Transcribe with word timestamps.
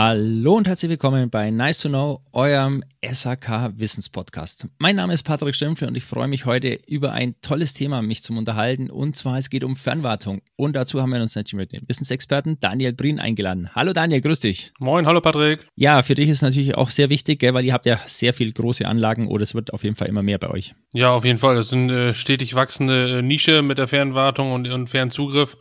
Hallo 0.00 0.54
und 0.54 0.68
herzlich 0.68 0.90
willkommen 0.90 1.28
bei 1.28 1.50
Nice 1.50 1.80
to 1.80 1.88
Know, 1.88 2.20
eurem 2.30 2.84
SAK 3.04 3.72
Wissenspodcast. 3.78 4.68
Mein 4.78 4.94
Name 4.94 5.12
ist 5.12 5.24
Patrick 5.24 5.56
Stempfle 5.56 5.88
und 5.88 5.96
ich 5.96 6.04
freue 6.04 6.28
mich 6.28 6.46
heute 6.46 6.78
über 6.86 7.10
ein 7.10 7.34
tolles 7.42 7.74
Thema 7.74 8.00
mich 8.00 8.22
zum 8.22 8.38
unterhalten 8.38 8.92
und 8.92 9.16
zwar 9.16 9.38
es 9.38 9.50
geht 9.50 9.64
um 9.64 9.74
Fernwartung 9.74 10.40
und 10.54 10.76
dazu 10.76 11.02
haben 11.02 11.10
wir 11.10 11.20
uns 11.20 11.34
natürlich 11.34 11.54
mit 11.54 11.72
dem 11.72 11.88
Wissensexperten 11.88 12.60
Daniel 12.60 12.92
Brien 12.92 13.18
eingeladen. 13.18 13.70
Hallo 13.74 13.92
Daniel, 13.92 14.20
grüß 14.20 14.38
dich. 14.38 14.72
Moin, 14.78 15.04
hallo 15.04 15.20
Patrick. 15.20 15.66
Ja, 15.74 16.00
für 16.02 16.14
dich 16.14 16.28
ist 16.28 16.42
natürlich 16.42 16.76
auch 16.76 16.90
sehr 16.90 17.10
wichtig, 17.10 17.42
weil 17.52 17.64
ihr 17.64 17.72
habt 17.72 17.86
ja 17.86 17.98
sehr 18.06 18.32
viel 18.32 18.52
große 18.52 18.86
Anlagen 18.86 19.26
oder 19.26 19.42
es 19.42 19.56
wird 19.56 19.72
auf 19.72 19.82
jeden 19.82 19.96
Fall 19.96 20.06
immer 20.06 20.22
mehr 20.22 20.38
bei 20.38 20.48
euch. 20.48 20.76
Ja, 20.92 21.10
auf 21.10 21.24
jeden 21.24 21.38
Fall. 21.38 21.56
Das 21.56 21.66
ist 21.66 21.72
eine 21.72 22.14
stetig 22.14 22.54
wachsende 22.54 23.18
äh, 23.18 23.22
Nische 23.22 23.62
mit 23.62 23.78
der 23.78 23.88
Fernwartung 23.88 24.52
und, 24.52 24.68
und 24.68 24.88
Fernzugriff. 24.88 25.56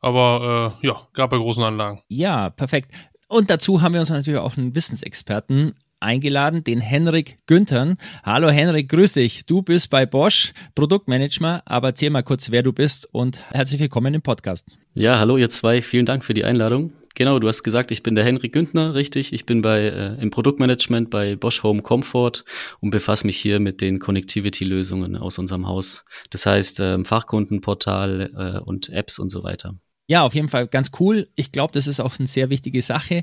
Aber 0.00 0.76
äh, 0.82 0.86
ja, 0.86 1.08
gerade 1.14 1.30
bei 1.30 1.38
großen 1.38 1.64
Anlagen. 1.64 2.02
Ja, 2.08 2.50
perfekt. 2.50 2.92
Und 3.28 3.50
dazu 3.50 3.82
haben 3.82 3.92
wir 3.92 4.00
uns 4.00 4.08
natürlich 4.08 4.40
auch 4.40 4.56
einen 4.56 4.74
Wissensexperten 4.74 5.74
eingeladen, 6.00 6.64
den 6.64 6.80
Henrik 6.80 7.36
Günthern. 7.46 7.98
Hallo 8.22 8.48
Henrik, 8.48 8.88
grüß 8.88 9.12
dich. 9.12 9.44
Du 9.44 9.60
bist 9.60 9.90
bei 9.90 10.06
Bosch 10.06 10.54
Produktmanager, 10.74 11.62
aber 11.66 11.88
erzähl 11.88 12.08
mal 12.08 12.22
kurz, 12.22 12.50
wer 12.50 12.62
du 12.62 12.72
bist 12.72 13.06
und 13.12 13.40
herzlich 13.52 13.80
willkommen 13.80 14.14
im 14.14 14.22
Podcast. 14.22 14.78
Ja, 14.94 15.18
hallo 15.18 15.36
ihr 15.36 15.50
zwei, 15.50 15.82
vielen 15.82 16.06
Dank 16.06 16.24
für 16.24 16.32
die 16.32 16.44
Einladung. 16.44 16.94
Genau, 17.16 17.38
du 17.38 17.48
hast 17.48 17.64
gesagt, 17.64 17.90
ich 17.90 18.02
bin 18.02 18.14
der 18.14 18.24
Henrik 18.24 18.54
Güntner, 18.54 18.94
richtig. 18.94 19.34
Ich 19.34 19.44
bin 19.44 19.60
bei 19.60 19.80
äh, 19.80 20.22
im 20.22 20.30
Produktmanagement 20.30 21.10
bei 21.10 21.36
Bosch 21.36 21.62
Home 21.64 21.82
Comfort 21.82 22.44
und 22.80 22.90
befasse 22.90 23.26
mich 23.26 23.36
hier 23.36 23.60
mit 23.60 23.82
den 23.82 23.98
Connectivity-Lösungen 23.98 25.16
aus 25.16 25.38
unserem 25.38 25.66
Haus. 25.66 26.06
Das 26.30 26.46
heißt 26.46 26.80
äh, 26.80 27.04
Fachkundenportal 27.04 28.60
äh, 28.62 28.64
und 28.64 28.88
Apps 28.88 29.18
und 29.18 29.28
so 29.28 29.42
weiter. 29.42 29.74
Ja, 30.08 30.22
auf 30.22 30.34
jeden 30.34 30.48
Fall 30.48 30.66
ganz 30.66 30.90
cool. 30.98 31.28
Ich 31.36 31.52
glaube, 31.52 31.72
das 31.72 31.86
ist 31.86 32.00
auch 32.00 32.18
eine 32.18 32.26
sehr 32.26 32.50
wichtige 32.50 32.80
Sache. 32.82 33.22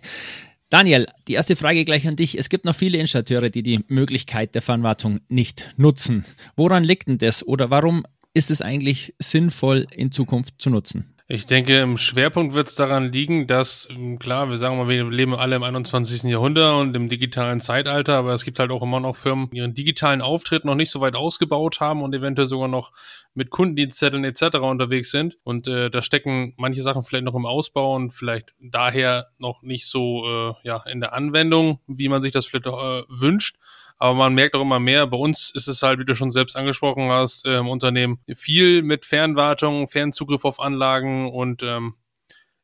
Daniel, 0.69 1.07
die 1.27 1.33
erste 1.33 1.55
Frage 1.55 1.83
gleich 1.83 2.07
an 2.07 2.15
dich. 2.15 2.37
Es 2.37 2.47
gibt 2.47 2.63
noch 2.63 2.75
viele 2.75 2.99
Installateure, 2.99 3.49
die 3.49 3.63
die 3.63 3.83
Möglichkeit 3.87 4.55
der 4.55 4.61
Fernwartung 4.61 5.19
nicht 5.27 5.73
nutzen. 5.77 6.25
Woran 6.55 6.83
liegt 6.83 7.07
denn 7.07 7.17
das 7.17 7.45
oder 7.45 7.71
warum 7.71 8.05
ist 8.33 8.51
es 8.51 8.61
eigentlich 8.61 9.15
sinnvoll 9.19 9.87
in 9.91 10.11
Zukunft 10.11 10.55
zu 10.59 10.69
nutzen? 10.69 11.14
Ich 11.27 11.47
denke, 11.47 11.79
im 11.79 11.97
Schwerpunkt 11.97 12.53
wird 12.53 12.67
es 12.67 12.75
daran 12.75 13.11
liegen, 13.11 13.47
dass, 13.47 13.87
ähm, 13.89 14.19
klar, 14.19 14.47
wir 14.47 14.57
sagen 14.57 14.77
mal, 14.77 14.87
wir 14.87 15.09
leben 15.09 15.33
alle 15.33 15.55
im 15.55 15.63
21. 15.63 16.29
Jahrhundert 16.29 16.75
und 16.75 16.95
im 16.95 17.09
digitalen 17.09 17.59
Zeitalter, 17.59 18.17
aber 18.17 18.33
es 18.33 18.45
gibt 18.45 18.59
halt 18.59 18.69
auch 18.69 18.83
immer 18.83 18.99
noch 18.99 19.15
Firmen, 19.15 19.49
die 19.49 19.57
ihren 19.57 19.73
digitalen 19.73 20.21
Auftritt 20.21 20.65
noch 20.65 20.75
nicht 20.75 20.91
so 20.91 21.01
weit 21.01 21.15
ausgebaut 21.15 21.79
haben 21.79 22.03
und 22.03 22.13
eventuell 22.13 22.47
sogar 22.47 22.67
noch 22.67 22.91
mit 23.33 23.49
Kundendienstzetteln 23.49 24.23
etc. 24.23 24.57
unterwegs 24.57 25.09
sind. 25.09 25.35
Und 25.43 25.67
äh, 25.67 25.89
da 25.89 26.03
stecken 26.03 26.53
manche 26.57 26.81
Sachen 26.81 27.01
vielleicht 27.01 27.25
noch 27.25 27.33
im 27.33 27.47
Ausbau 27.47 27.95
und 27.95 28.11
vielleicht 28.11 28.53
daher 28.61 29.29
noch 29.39 29.63
nicht 29.63 29.87
so 29.87 30.27
äh, 30.27 30.53
ja, 30.61 30.83
in 30.85 30.99
der 30.99 31.13
Anwendung, 31.13 31.79
wie 31.87 32.07
man 32.07 32.21
sich 32.21 32.33
das 32.33 32.45
vielleicht 32.45 32.67
äh, 32.67 33.01
wünscht. 33.09 33.57
Aber 33.97 34.13
man 34.13 34.33
merkt 34.33 34.55
auch 34.55 34.61
immer 34.61 34.79
mehr, 34.79 35.07
bei 35.07 35.17
uns 35.17 35.51
ist 35.51 35.67
es 35.67 35.81
halt, 35.81 35.99
wie 35.99 36.05
du 36.05 36.15
schon 36.15 36.31
selbst 36.31 36.57
angesprochen 36.57 37.09
hast, 37.09 37.45
im 37.45 37.67
Unternehmen 37.67 38.19
viel 38.33 38.81
mit 38.81 39.05
Fernwartung, 39.05 39.87
Fernzugriff 39.87 40.43
auf 40.43 40.59
Anlagen 40.59 41.31
und 41.31 41.63
ähm, 41.63 41.95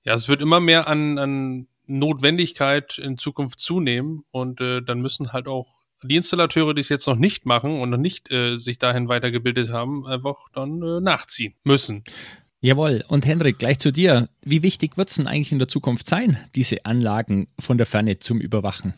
ja, 0.04 0.14
es 0.14 0.28
wird 0.28 0.42
immer 0.42 0.60
mehr 0.60 0.88
an, 0.88 1.18
an 1.18 1.68
Notwendigkeit 1.86 2.98
in 2.98 3.18
Zukunft 3.18 3.60
zunehmen 3.60 4.24
und 4.32 4.62
äh, 4.62 4.82
dann 4.82 5.02
müssen 5.02 5.32
halt 5.32 5.48
auch 5.48 5.68
die 6.04 6.16
Installateure, 6.16 6.74
die 6.74 6.82
es 6.82 6.90
jetzt 6.90 7.08
noch 7.08 7.16
nicht 7.16 7.46
machen 7.46 7.80
und 7.80 7.92
noch 7.92 7.98
nicht 7.98 8.32
äh, 8.32 8.58
sich 8.58 8.80
dahin 8.80 9.08
weitergebildet 9.08 9.70
haben, 9.70 10.06
einfach 10.08 10.50
dann 10.54 10.82
äh, 10.82 11.00
nachziehen 11.00 11.54
müssen. 11.64 12.04
Jawohl. 12.60 13.04
Und 13.08 13.26
Henrik, 13.26 13.60
gleich 13.60 13.80
zu 13.80 13.92
dir. 13.92 14.30
Wie 14.44 14.64
wichtig 14.64 14.98
wird 14.98 15.10
es 15.10 15.16
denn 15.16 15.28
eigentlich 15.28 15.52
in 15.52 15.60
der 15.60 15.68
Zukunft 15.68 16.08
sein, 16.08 16.38
diese 16.56 16.86
Anlagen 16.86 17.48
von 17.60 17.78
der 17.78 17.88
Ferne 17.88 18.20
zum 18.20 18.40
Überwachen? 18.40 18.94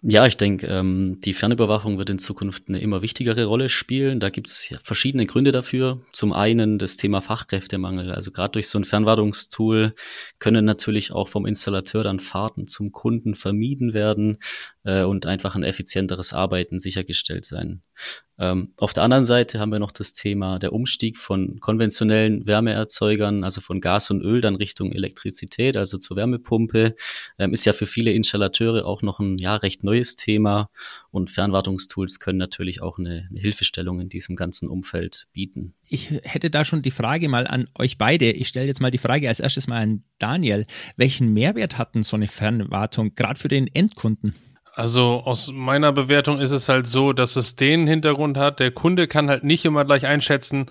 Ja, 0.00 0.26
ich 0.26 0.36
denke, 0.36 0.68
ähm, 0.68 1.18
die 1.24 1.34
Fernüberwachung 1.34 1.98
wird 1.98 2.08
in 2.08 2.20
Zukunft 2.20 2.68
eine 2.68 2.78
immer 2.78 3.02
wichtigere 3.02 3.46
Rolle 3.46 3.68
spielen. 3.68 4.20
Da 4.20 4.30
gibt 4.30 4.46
es 4.46 4.72
verschiedene 4.84 5.26
Gründe 5.26 5.50
dafür. 5.50 6.02
Zum 6.12 6.32
einen 6.32 6.78
das 6.78 6.96
Thema 6.96 7.20
Fachkräftemangel. 7.20 8.12
Also 8.12 8.30
gerade 8.30 8.52
durch 8.52 8.68
so 8.68 8.78
ein 8.78 8.84
Fernwartungstool 8.84 9.96
können 10.38 10.64
natürlich 10.64 11.10
auch 11.10 11.26
vom 11.26 11.46
Installateur 11.46 12.04
dann 12.04 12.20
Fahrten 12.20 12.68
zum 12.68 12.92
Kunden 12.92 13.34
vermieden 13.34 13.92
werden 13.92 14.38
äh, 14.84 15.02
und 15.02 15.26
einfach 15.26 15.56
ein 15.56 15.64
effizienteres 15.64 16.32
Arbeiten 16.32 16.78
sichergestellt 16.78 17.44
sein. 17.44 17.82
Ähm, 18.38 18.72
auf 18.78 18.92
der 18.92 19.02
anderen 19.02 19.24
Seite 19.24 19.58
haben 19.58 19.72
wir 19.72 19.78
noch 19.78 19.90
das 19.90 20.12
Thema 20.12 20.58
der 20.58 20.72
Umstieg 20.72 21.16
von 21.16 21.58
konventionellen 21.60 22.46
Wärmeerzeugern, 22.46 23.42
also 23.44 23.60
von 23.60 23.80
Gas 23.80 24.10
und 24.10 24.22
Öl, 24.22 24.40
dann 24.40 24.54
Richtung 24.54 24.92
Elektrizität, 24.92 25.76
also 25.76 25.98
zur 25.98 26.16
Wärmepumpe. 26.16 26.94
Ähm, 27.38 27.52
ist 27.52 27.64
ja 27.64 27.72
für 27.72 27.86
viele 27.86 28.12
Installateure 28.12 28.86
auch 28.86 29.02
noch 29.02 29.18
ein 29.18 29.38
ja 29.38 29.56
recht 29.56 29.82
neues 29.82 30.16
Thema 30.16 30.70
und 31.10 31.30
Fernwartungstools 31.30 32.20
können 32.20 32.38
natürlich 32.38 32.82
auch 32.82 32.98
eine, 32.98 33.26
eine 33.28 33.40
Hilfestellung 33.40 34.00
in 34.00 34.08
diesem 34.08 34.36
ganzen 34.36 34.68
Umfeld 34.68 35.26
bieten. 35.32 35.74
Ich 35.88 36.10
hätte 36.22 36.50
da 36.50 36.64
schon 36.64 36.82
die 36.82 36.90
Frage 36.90 37.28
mal 37.28 37.46
an 37.46 37.66
euch 37.76 37.98
beide. 37.98 38.30
Ich 38.30 38.48
stelle 38.48 38.66
jetzt 38.66 38.80
mal 38.80 38.90
die 38.90 38.98
Frage 38.98 39.28
als 39.28 39.40
erstes 39.40 39.66
mal 39.66 39.82
an 39.82 40.04
Daniel. 40.18 40.66
Welchen 40.96 41.32
Mehrwert 41.32 41.78
hat 41.78 41.94
denn 41.94 42.02
so 42.02 42.16
eine 42.16 42.28
Fernwartung 42.28 43.14
gerade 43.14 43.38
für 43.40 43.48
den 43.48 43.66
Endkunden? 43.66 44.34
Also 44.78 45.22
aus 45.24 45.50
meiner 45.52 45.90
Bewertung 45.90 46.38
ist 46.38 46.52
es 46.52 46.68
halt 46.68 46.86
so, 46.86 47.12
dass 47.12 47.34
es 47.34 47.56
den 47.56 47.88
Hintergrund 47.88 48.36
hat, 48.36 48.60
der 48.60 48.70
Kunde 48.70 49.08
kann 49.08 49.28
halt 49.28 49.42
nicht 49.42 49.64
immer 49.64 49.84
gleich 49.84 50.06
einschätzen, 50.06 50.66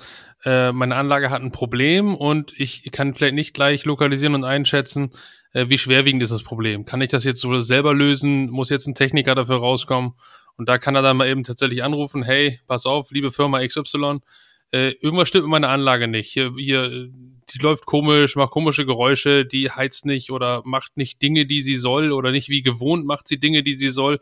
äh, 0.45 0.71
meine 0.71 0.95
Anlage 0.95 1.29
hat 1.29 1.41
ein 1.41 1.51
Problem 1.51 2.15
und 2.15 2.57
ich 2.57 2.89
kann 2.93 3.13
vielleicht 3.13 3.35
nicht 3.35 3.53
gleich 3.53 3.83
lokalisieren 3.83 4.33
und 4.33 4.45
einschätzen, 4.45 5.09
äh, 5.51 5.65
wie 5.67 5.77
schwerwiegend 5.77 6.23
ist 6.23 6.31
das 6.31 6.43
Problem. 6.43 6.85
Kann 6.85 7.01
ich 7.01 7.11
das 7.11 7.25
jetzt 7.25 7.41
so 7.41 7.59
selber 7.59 7.93
lösen? 7.93 8.49
Muss 8.49 8.69
jetzt 8.69 8.87
ein 8.87 8.95
Techniker 8.95 9.35
dafür 9.35 9.57
rauskommen? 9.57 10.13
Und 10.55 10.69
da 10.69 10.77
kann 10.77 10.95
er 10.95 11.01
dann 11.01 11.17
mal 11.17 11.27
eben 11.27 11.43
tatsächlich 11.43 11.83
anrufen, 11.83 12.23
hey, 12.23 12.61
pass 12.65 12.85
auf, 12.85 13.11
liebe 13.11 13.31
Firma 13.31 13.59
XY, 13.59 14.19
äh, 14.71 14.91
irgendwas 14.99 15.27
stimmt 15.27 15.45
mit 15.45 15.51
meiner 15.51 15.69
Anlage 15.69 16.07
nicht. 16.07 16.31
Hier, 16.31 16.53
hier 16.57 17.09
die 17.49 17.59
läuft 17.59 17.85
komisch, 17.85 18.35
macht 18.35 18.51
komische 18.51 18.85
Geräusche, 18.85 19.45
die 19.45 19.71
heizt 19.71 20.05
nicht 20.05 20.31
oder 20.31 20.61
macht 20.65 20.97
nicht 20.97 21.21
Dinge, 21.21 21.45
die 21.45 21.61
sie 21.61 21.75
soll 21.75 22.11
oder 22.11 22.31
nicht 22.31 22.49
wie 22.49 22.61
gewohnt 22.61 23.05
macht 23.05 23.27
sie 23.27 23.39
Dinge, 23.39 23.63
die 23.63 23.73
sie 23.73 23.89
soll, 23.89 24.19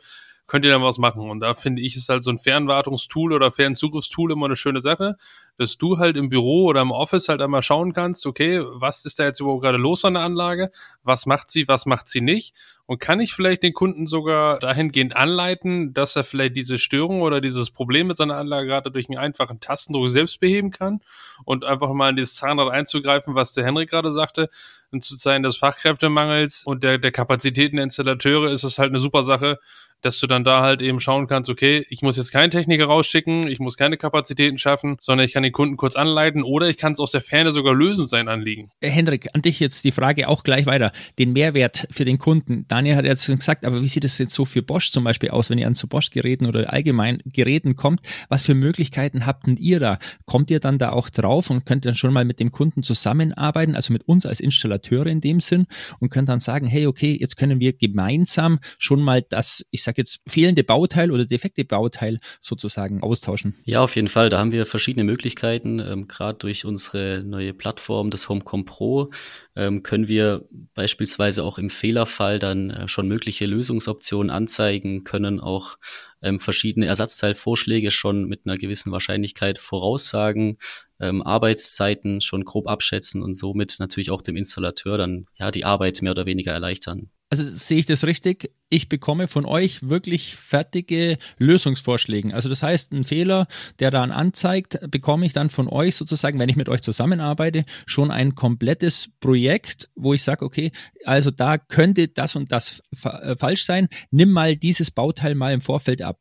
könnt 0.47 0.65
ihr 0.65 0.71
dann 0.71 0.83
was 0.83 0.99
machen. 0.99 1.29
Und 1.29 1.39
da 1.39 1.53
finde 1.55 1.81
ich, 1.81 1.95
ist 1.95 2.09
halt 2.09 2.23
so 2.23 2.31
ein 2.31 2.37
Fernwartungstool 2.37 3.33
oder 3.33 3.51
Fernzugriffstool 3.51 4.31
immer 4.31 4.45
eine 4.45 4.55
schöne 4.55 4.81
Sache, 4.81 5.17
dass 5.57 5.77
du 5.77 5.97
halt 5.97 6.17
im 6.17 6.29
Büro 6.29 6.65
oder 6.65 6.81
im 6.81 6.91
Office 6.91 7.29
halt 7.29 7.41
einmal 7.41 7.61
schauen 7.61 7.93
kannst, 7.93 8.25
okay, 8.25 8.61
was 8.73 9.05
ist 9.05 9.19
da 9.19 9.25
jetzt 9.25 9.39
überhaupt 9.39 9.63
gerade 9.63 9.77
los 9.77 10.03
an 10.05 10.15
der 10.15 10.23
Anlage? 10.23 10.71
Was 11.03 11.25
macht 11.25 11.49
sie, 11.49 11.67
was 11.67 11.85
macht 11.85 12.09
sie 12.09 12.21
nicht? 12.21 12.53
Und 12.87 12.99
kann 12.99 13.19
ich 13.19 13.33
vielleicht 13.33 13.63
den 13.63 13.73
Kunden 13.73 14.05
sogar 14.05 14.59
dahingehend 14.59 15.15
anleiten, 15.15 15.93
dass 15.93 16.15
er 16.15 16.23
vielleicht 16.23 16.55
diese 16.55 16.77
Störung 16.77 17.21
oder 17.21 17.41
dieses 17.41 17.71
Problem 17.71 18.07
mit 18.07 18.17
seiner 18.17 18.37
Anlage 18.37 18.67
gerade 18.67 18.91
durch 18.91 19.09
einen 19.09 19.17
einfachen 19.17 19.59
Tastendruck 19.59 20.09
selbst 20.09 20.39
beheben 20.39 20.69
kann 20.69 21.01
und 21.45 21.65
einfach 21.65 21.91
mal 21.93 22.09
in 22.09 22.15
dieses 22.15 22.35
Zahnrad 22.35 22.71
einzugreifen, 22.71 23.33
was 23.33 23.53
der 23.53 23.65
Henrik 23.65 23.89
gerade 23.89 24.11
sagte, 24.11 24.49
und 24.91 25.03
zu 25.03 25.17
Zeiten 25.17 25.43
des 25.43 25.57
Fachkräftemangels 25.57 26.63
und 26.65 26.83
der, 26.83 26.99
der 26.99 27.11
Kapazitäten 27.11 27.77
der 27.77 27.83
Installateure 27.83 28.51
ist 28.51 28.63
es 28.63 28.77
halt 28.77 28.89
eine 28.89 28.99
super 28.99 29.23
Sache, 29.23 29.59
dass 30.05 30.19
du 30.19 30.27
dann 30.27 30.43
da 30.43 30.61
halt 30.61 30.81
eben 30.81 30.99
schauen 30.99 31.27
kannst, 31.27 31.49
okay, 31.49 31.85
ich 31.89 32.01
muss 32.01 32.17
jetzt 32.17 32.31
keinen 32.31 32.51
Techniker 32.51 32.85
rausschicken, 32.85 33.47
ich 33.47 33.59
muss 33.59 33.75
keine 33.75 33.97
Kapazitäten 33.97 34.57
schaffen, 34.57 34.97
sondern 34.99 35.25
ich 35.25 35.33
kann 35.33 35.43
den 35.43 35.51
Kunden 35.51 35.77
kurz 35.77 35.95
anleiten 35.95 36.43
oder 36.43 36.69
ich 36.69 36.77
kann 36.77 36.93
es 36.93 36.99
aus 36.99 37.11
der 37.11 37.21
Ferne 37.21 37.51
sogar 37.51 37.73
lösen, 37.73 38.05
sein 38.05 38.27
Anliegen. 38.27 38.69
Hendrik, 38.81 39.29
an 39.33 39.41
dich 39.41 39.59
jetzt 39.59 39.83
die 39.83 39.91
Frage 39.91 40.27
auch 40.29 40.43
gleich 40.43 40.67
weiter. 40.67 40.91
Den 41.17 41.33
Mehrwert 41.33 41.87
für 41.89 42.05
den 42.05 42.19
Kunden. 42.19 42.65
Daniel 42.67 42.95
hat 42.95 43.05
jetzt 43.05 43.25
gesagt, 43.25 43.65
aber 43.65 43.81
wie 43.81 43.87
sieht 43.87 44.05
es 44.05 44.17
jetzt 44.19 44.33
so 44.33 44.45
für 44.45 44.61
Bosch 44.61 44.91
zum 44.91 45.03
Beispiel 45.03 45.29
aus, 45.31 45.49
wenn 45.49 45.57
ihr 45.57 45.67
an 45.67 45.75
zu 45.75 45.87
Bosch-Geräten 45.87 46.45
oder 46.45 46.71
allgemein 46.71 47.21
Geräten 47.25 47.75
kommt? 47.75 48.01
Was 48.29 48.43
für 48.43 48.53
Möglichkeiten 48.53 49.25
habt 49.25 49.47
denn 49.47 49.57
ihr 49.57 49.79
da? 49.79 49.97
Kommt 50.25 50.51
ihr 50.51 50.59
dann 50.59 50.77
da 50.77 50.91
auch 50.91 51.09
drauf 51.09 51.49
und 51.49 51.65
könnt 51.65 51.85
dann 51.85 51.95
schon 51.95 52.13
mal 52.13 52.25
mit 52.25 52.39
dem 52.39 52.51
Kunden 52.51 52.83
zusammenarbeiten, 52.83 53.75
also 53.75 53.91
mit 53.91 54.07
uns 54.07 54.25
als 54.25 54.39
Installateure 54.39 55.07
in 55.07 55.21
dem 55.21 55.39
Sinn 55.39 55.65
und 55.99 56.09
könnt 56.09 56.29
dann 56.29 56.39
sagen, 56.39 56.67
hey, 56.67 56.85
okay, 56.85 57.17
jetzt 57.19 57.37
können 57.37 57.59
wir 57.59 57.73
gemeinsam 57.73 58.59
schon 58.77 59.01
mal 59.01 59.23
das, 59.23 59.65
ich 59.71 59.83
sage 59.95 60.01
jetzt, 60.01 60.19
fehlende 60.27 60.63
Bauteil 60.63 61.11
oder 61.11 61.25
defekte 61.25 61.63
Bauteil 61.63 62.19
sozusagen 62.39 63.01
austauschen? 63.01 63.55
Ja, 63.63 63.81
auf 63.81 63.95
jeden 63.95 64.07
Fall. 64.07 64.29
Da 64.29 64.39
haben 64.39 64.51
wir 64.51 64.65
verschiedene 64.65 65.03
Möglichkeiten. 65.03 65.79
Ähm, 65.79 66.07
Gerade 66.07 66.37
durch 66.39 66.65
unsere 66.65 67.23
neue 67.23 67.53
Plattform, 67.53 68.09
das 68.09 68.29
HomeCom 68.29 68.65
Pro, 68.65 69.11
ähm, 69.55 69.83
können 69.83 70.07
wir 70.07 70.45
beispielsweise 70.73 71.43
auch 71.43 71.57
im 71.57 71.69
Fehlerfall 71.69 72.39
dann 72.39 72.69
äh, 72.69 72.87
schon 72.87 73.07
mögliche 73.07 73.45
Lösungsoptionen 73.45 74.29
anzeigen, 74.29 75.03
können 75.03 75.39
auch 75.39 75.77
ähm, 76.21 76.39
verschiedene 76.39 76.87
Ersatzteilvorschläge 76.87 77.91
schon 77.91 78.25
mit 78.25 78.45
einer 78.45 78.57
gewissen 78.57 78.91
Wahrscheinlichkeit 78.91 79.57
voraussagen, 79.57 80.57
ähm, 80.99 81.21
Arbeitszeiten 81.21 82.21
schon 82.21 82.45
grob 82.45 82.67
abschätzen 82.67 83.21
und 83.21 83.35
somit 83.35 83.77
natürlich 83.79 84.11
auch 84.11 84.21
dem 84.21 84.35
Installateur 84.35 84.97
dann 84.97 85.27
ja 85.35 85.51
die 85.51 85.65
Arbeit 85.65 86.01
mehr 86.01 86.11
oder 86.11 86.25
weniger 86.25 86.51
erleichtern. 86.51 87.09
Also 87.31 87.43
sehe 87.43 87.79
ich 87.79 87.87
das 87.87 88.05
richtig? 88.05 88.51
Ich 88.69 88.87
bekomme 88.87 89.27
von 89.27 89.45
euch 89.45 89.89
wirklich 89.89 90.35
fertige 90.35 91.17
Lösungsvorschläge. 91.39 92.33
Also 92.33 92.49
das 92.49 92.61
heißt, 92.61 92.93
ein 92.93 93.03
Fehler, 93.03 93.47
der 93.79 93.89
dann 93.89 94.11
anzeigt, 94.11 94.79
bekomme 94.91 95.25
ich 95.25 95.33
dann 95.33 95.49
von 95.49 95.67
euch 95.67 95.95
sozusagen, 95.95 96.37
wenn 96.37 96.49
ich 96.49 96.55
mit 96.55 96.69
euch 96.69 96.81
zusammenarbeite, 96.81 97.65
schon 97.87 98.11
ein 98.11 98.35
komplettes 98.35 99.09
Projekt, 99.19 99.89
wo 99.95 100.13
ich 100.13 100.21
sage, 100.21 100.45
okay, 100.45 100.71
also 101.03 101.31
da 101.31 101.57
könnte 101.57 102.07
das 102.07 102.35
und 102.35 102.51
das 102.51 102.83
äh, 103.03 103.35
falsch 103.35 103.65
sein. 103.65 103.87
Nimm 104.11 104.31
mal 104.31 104.55
dieses 104.55 104.91
Bauteil 104.91 105.33
mal 105.33 105.53
im 105.53 105.61
Vorfeld 105.61 106.03
ab. 106.03 106.19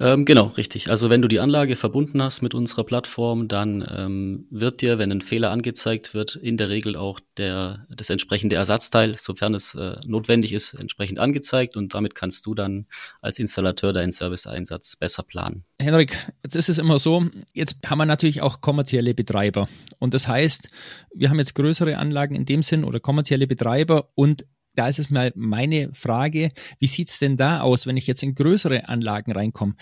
Ähm, 0.00 0.24
genau, 0.24 0.46
richtig. 0.46 0.88
Also 0.88 1.10
wenn 1.10 1.22
du 1.22 1.28
die 1.28 1.40
Anlage 1.40 1.76
verbunden 1.76 2.22
hast 2.22 2.42
mit 2.42 2.54
unserer 2.54 2.84
Plattform, 2.84 3.48
dann 3.48 3.86
ähm, 3.94 4.46
wird 4.50 4.80
dir, 4.80 4.98
wenn 4.98 5.12
ein 5.12 5.20
Fehler 5.20 5.50
angezeigt 5.50 6.14
wird, 6.14 6.36
in 6.36 6.56
der 6.56 6.68
Regel 6.70 6.96
auch 6.96 7.20
der, 7.36 7.86
das 7.94 8.10
entsprechende 8.10 8.56
Ersatzteil, 8.56 9.16
sofern 9.16 9.54
es 9.54 9.74
äh, 9.74 9.96
notwendig 10.06 10.52
ist, 10.52 10.74
entsprechend 10.74 11.18
angezeigt 11.18 11.76
und 11.76 11.94
damit 11.94 12.14
kannst 12.14 12.46
du 12.46 12.54
dann 12.54 12.86
als 13.20 13.38
Installateur 13.38 13.92
deinen 13.92 14.12
Serviceeinsatz 14.12 14.96
besser 14.96 15.22
planen. 15.22 15.64
Henrik, 15.78 16.16
jetzt 16.42 16.56
ist 16.56 16.68
es 16.68 16.78
immer 16.78 16.98
so, 16.98 17.26
jetzt 17.52 17.76
haben 17.86 17.98
wir 17.98 18.06
natürlich 18.06 18.42
auch 18.42 18.60
kommerzielle 18.60 19.14
Betreiber 19.14 19.68
und 19.98 20.14
das 20.14 20.28
heißt, 20.28 20.70
wir 21.14 21.30
haben 21.30 21.38
jetzt 21.38 21.54
größere 21.54 21.96
Anlagen 21.96 22.34
in 22.34 22.44
dem 22.44 22.62
Sinn 22.62 22.84
oder 22.84 23.00
kommerzielle 23.00 23.46
Betreiber 23.46 24.10
und 24.14 24.46
da 24.74 24.88
ist 24.88 24.98
es 24.98 25.10
mal 25.10 25.32
meine 25.34 25.92
Frage, 25.92 26.52
wie 26.78 26.86
sieht's 26.86 27.18
denn 27.18 27.36
da 27.36 27.60
aus, 27.60 27.86
wenn 27.86 27.96
ich 27.96 28.06
jetzt 28.06 28.22
in 28.22 28.34
größere 28.34 28.88
Anlagen 28.88 29.32
reinkomme? 29.32 29.74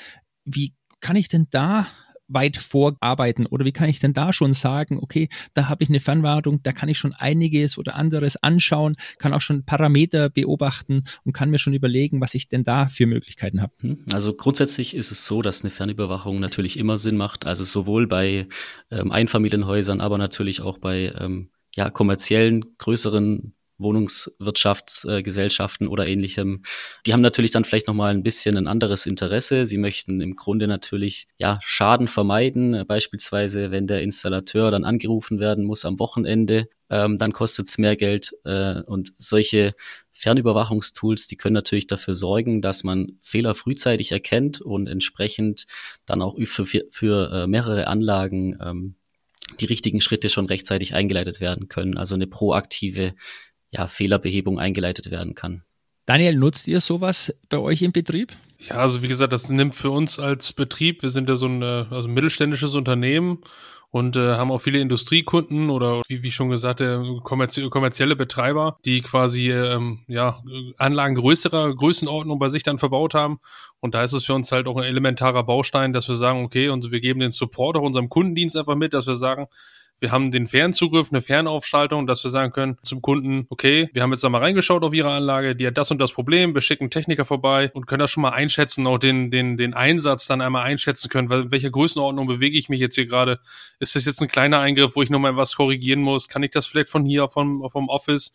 Wie 0.44 0.74
kann 1.00 1.16
ich 1.16 1.28
denn 1.28 1.46
da 1.50 1.86
weit 2.28 2.58
vorarbeiten 2.58 3.46
oder 3.46 3.64
wie 3.64 3.72
kann 3.72 3.88
ich 3.88 4.00
denn 4.00 4.12
da 4.12 4.32
schon 4.32 4.52
sagen, 4.52 4.98
okay, 5.00 5.28
da 5.54 5.68
habe 5.68 5.82
ich 5.82 5.88
eine 5.88 6.00
Fernwartung, 6.00 6.62
da 6.62 6.72
kann 6.72 6.88
ich 6.88 6.98
schon 6.98 7.14
einiges 7.14 7.78
oder 7.78 7.96
anderes 7.96 8.36
anschauen, 8.36 8.96
kann 9.18 9.32
auch 9.32 9.40
schon 9.40 9.64
Parameter 9.64 10.28
beobachten 10.28 11.04
und 11.24 11.32
kann 11.32 11.50
mir 11.50 11.58
schon 11.58 11.72
überlegen, 11.72 12.20
was 12.20 12.34
ich 12.34 12.48
denn 12.48 12.64
da 12.64 12.86
für 12.86 13.06
Möglichkeiten 13.06 13.62
habe. 13.62 13.72
Hm, 13.80 14.04
also 14.12 14.34
grundsätzlich 14.34 14.94
ist 14.94 15.10
es 15.10 15.26
so, 15.26 15.42
dass 15.42 15.62
eine 15.62 15.70
Fernüberwachung 15.70 16.38
natürlich 16.38 16.78
immer 16.78 16.98
Sinn 16.98 17.16
macht, 17.16 17.46
also 17.46 17.64
sowohl 17.64 18.06
bei 18.06 18.46
ähm, 18.90 19.10
Einfamilienhäusern, 19.10 20.00
aber 20.00 20.18
natürlich 20.18 20.60
auch 20.60 20.78
bei 20.78 21.12
ähm, 21.18 21.50
ja, 21.74 21.90
kommerziellen, 21.90 22.76
größeren 22.76 23.54
Wohnungswirtschaftsgesellschaften 23.78 25.86
äh, 25.86 25.90
oder 25.90 26.06
ähnlichem. 26.06 26.62
Die 27.06 27.12
haben 27.12 27.20
natürlich 27.20 27.52
dann 27.52 27.64
vielleicht 27.64 27.88
nochmal 27.88 28.10
ein 28.10 28.22
bisschen 28.22 28.56
ein 28.56 28.66
anderes 28.66 29.06
Interesse. 29.06 29.66
Sie 29.66 29.78
möchten 29.78 30.20
im 30.20 30.36
Grunde 30.36 30.68
natürlich 30.68 31.26
ja 31.38 31.58
Schaden 31.62 32.08
vermeiden. 32.08 32.84
Beispielsweise, 32.86 33.70
wenn 33.70 33.86
der 33.86 34.02
Installateur 34.02 34.70
dann 34.70 34.84
angerufen 34.84 35.40
werden 35.40 35.64
muss 35.64 35.84
am 35.84 35.98
Wochenende, 35.98 36.68
ähm, 36.90 37.16
dann 37.16 37.32
kostet 37.32 37.68
es 37.68 37.78
mehr 37.78 37.96
Geld. 37.96 38.32
Äh, 38.44 38.82
und 38.82 39.12
solche 39.18 39.74
Fernüberwachungstools, 40.12 41.28
die 41.28 41.36
können 41.36 41.54
natürlich 41.54 41.86
dafür 41.86 42.14
sorgen, 42.14 42.60
dass 42.60 42.82
man 42.82 43.18
Fehler 43.20 43.54
frühzeitig 43.54 44.12
erkennt 44.12 44.60
und 44.60 44.88
entsprechend 44.88 45.66
dann 46.06 46.22
auch 46.22 46.36
für, 46.44 46.66
für, 46.66 46.84
für 46.90 47.32
äh, 47.32 47.46
mehrere 47.46 47.86
Anlagen 47.86 48.58
ähm, 48.60 48.94
die 49.60 49.66
richtigen 49.66 50.00
Schritte 50.00 50.28
schon 50.28 50.46
rechtzeitig 50.46 50.94
eingeleitet 50.94 51.40
werden 51.40 51.68
können. 51.68 51.96
Also 51.96 52.14
eine 52.14 52.26
proaktive 52.26 53.14
ja, 53.70 53.86
Fehlerbehebung 53.86 54.58
eingeleitet 54.58 55.10
werden 55.10 55.34
kann. 55.34 55.62
Daniel, 56.06 56.36
nutzt 56.36 56.68
ihr 56.68 56.80
sowas 56.80 57.34
bei 57.50 57.58
euch 57.58 57.82
im 57.82 57.92
Betrieb? 57.92 58.32
Ja, 58.60 58.76
also 58.76 59.02
wie 59.02 59.08
gesagt, 59.08 59.32
das 59.32 59.50
nimmt 59.50 59.74
für 59.74 59.90
uns 59.90 60.18
als 60.18 60.54
Betrieb, 60.54 61.02
wir 61.02 61.10
sind 61.10 61.28
ja 61.28 61.36
so 61.36 61.46
ein 61.46 61.62
also 61.62 62.08
ein 62.08 62.14
mittelständisches 62.14 62.74
Unternehmen 62.74 63.40
und 63.90 64.16
äh, 64.16 64.34
haben 64.34 64.50
auch 64.50 64.60
viele 64.60 64.80
Industriekunden 64.80 65.70
oder 65.70 66.02
wie, 66.08 66.22
wie 66.22 66.30
schon 66.30 66.50
gesagt, 66.50 66.80
äh, 66.80 66.98
kommerzie 67.22 67.68
kommerzielle 67.70 68.16
Betreiber, 68.16 68.76
die 68.84 69.00
quasi 69.00 69.50
ähm, 69.50 70.00
ja, 70.08 70.42
Anlagen 70.76 71.14
größerer 71.14 71.74
Größenordnung 71.74 72.38
bei 72.38 72.48
sich 72.48 72.62
dann 72.62 72.78
verbaut 72.78 73.14
haben. 73.14 73.38
Und 73.80 73.94
da 73.94 74.02
ist 74.02 74.12
es 74.12 74.26
für 74.26 74.34
uns 74.34 74.52
halt 74.52 74.66
auch 74.66 74.76
ein 74.76 74.84
elementarer 74.84 75.44
Baustein, 75.44 75.92
dass 75.92 76.08
wir 76.08 76.16
sagen, 76.16 76.44
okay, 76.44 76.68
und 76.68 76.90
wir 76.90 77.00
geben 77.00 77.20
den 77.20 77.30
Support 77.30 77.76
auch 77.76 77.82
unserem 77.82 78.08
Kundendienst 78.08 78.56
einfach 78.56 78.76
mit, 78.76 78.92
dass 78.92 79.06
wir 79.06 79.14
sagen, 79.14 79.46
wir 80.00 80.12
haben 80.12 80.30
den 80.30 80.46
Fernzugriff, 80.46 81.10
eine 81.10 81.22
Fernaufschaltung, 81.22 82.06
dass 82.06 82.22
wir 82.22 82.30
sagen 82.30 82.52
können 82.52 82.78
zum 82.82 83.02
Kunden, 83.02 83.46
okay, 83.48 83.88
wir 83.92 84.02
haben 84.02 84.12
jetzt 84.12 84.22
da 84.22 84.28
mal 84.28 84.38
reingeschaut 84.38 84.84
auf 84.84 84.94
Ihre 84.94 85.10
Anlage, 85.10 85.56
die 85.56 85.66
hat 85.66 85.76
das 85.76 85.90
und 85.90 85.98
das 85.98 86.12
Problem, 86.12 86.54
wir 86.54 86.60
schicken 86.60 86.90
Techniker 86.90 87.24
vorbei 87.24 87.70
und 87.74 87.86
können 87.86 88.00
das 88.00 88.10
schon 88.10 88.22
mal 88.22 88.30
einschätzen, 88.30 88.86
auch 88.86 88.98
den, 88.98 89.30
den, 89.30 89.56
den 89.56 89.74
Einsatz 89.74 90.26
dann 90.26 90.40
einmal 90.40 90.64
einschätzen 90.64 91.08
können, 91.08 91.30
weil 91.30 91.50
welche 91.50 91.70
Größenordnung 91.70 92.26
bewege 92.26 92.56
ich 92.56 92.68
mich 92.68 92.80
jetzt 92.80 92.94
hier 92.94 93.06
gerade? 93.06 93.40
Ist 93.80 93.96
das 93.96 94.04
jetzt 94.04 94.22
ein 94.22 94.28
kleiner 94.28 94.60
Eingriff, 94.60 94.94
wo 94.94 95.02
ich 95.02 95.10
nochmal 95.10 95.36
was 95.36 95.56
korrigieren 95.56 96.00
muss? 96.00 96.28
Kann 96.28 96.42
ich 96.42 96.50
das 96.50 96.66
vielleicht 96.66 96.88
von 96.88 97.04
hier 97.04 97.28
vom, 97.28 97.68
vom 97.70 97.88
Office 97.88 98.32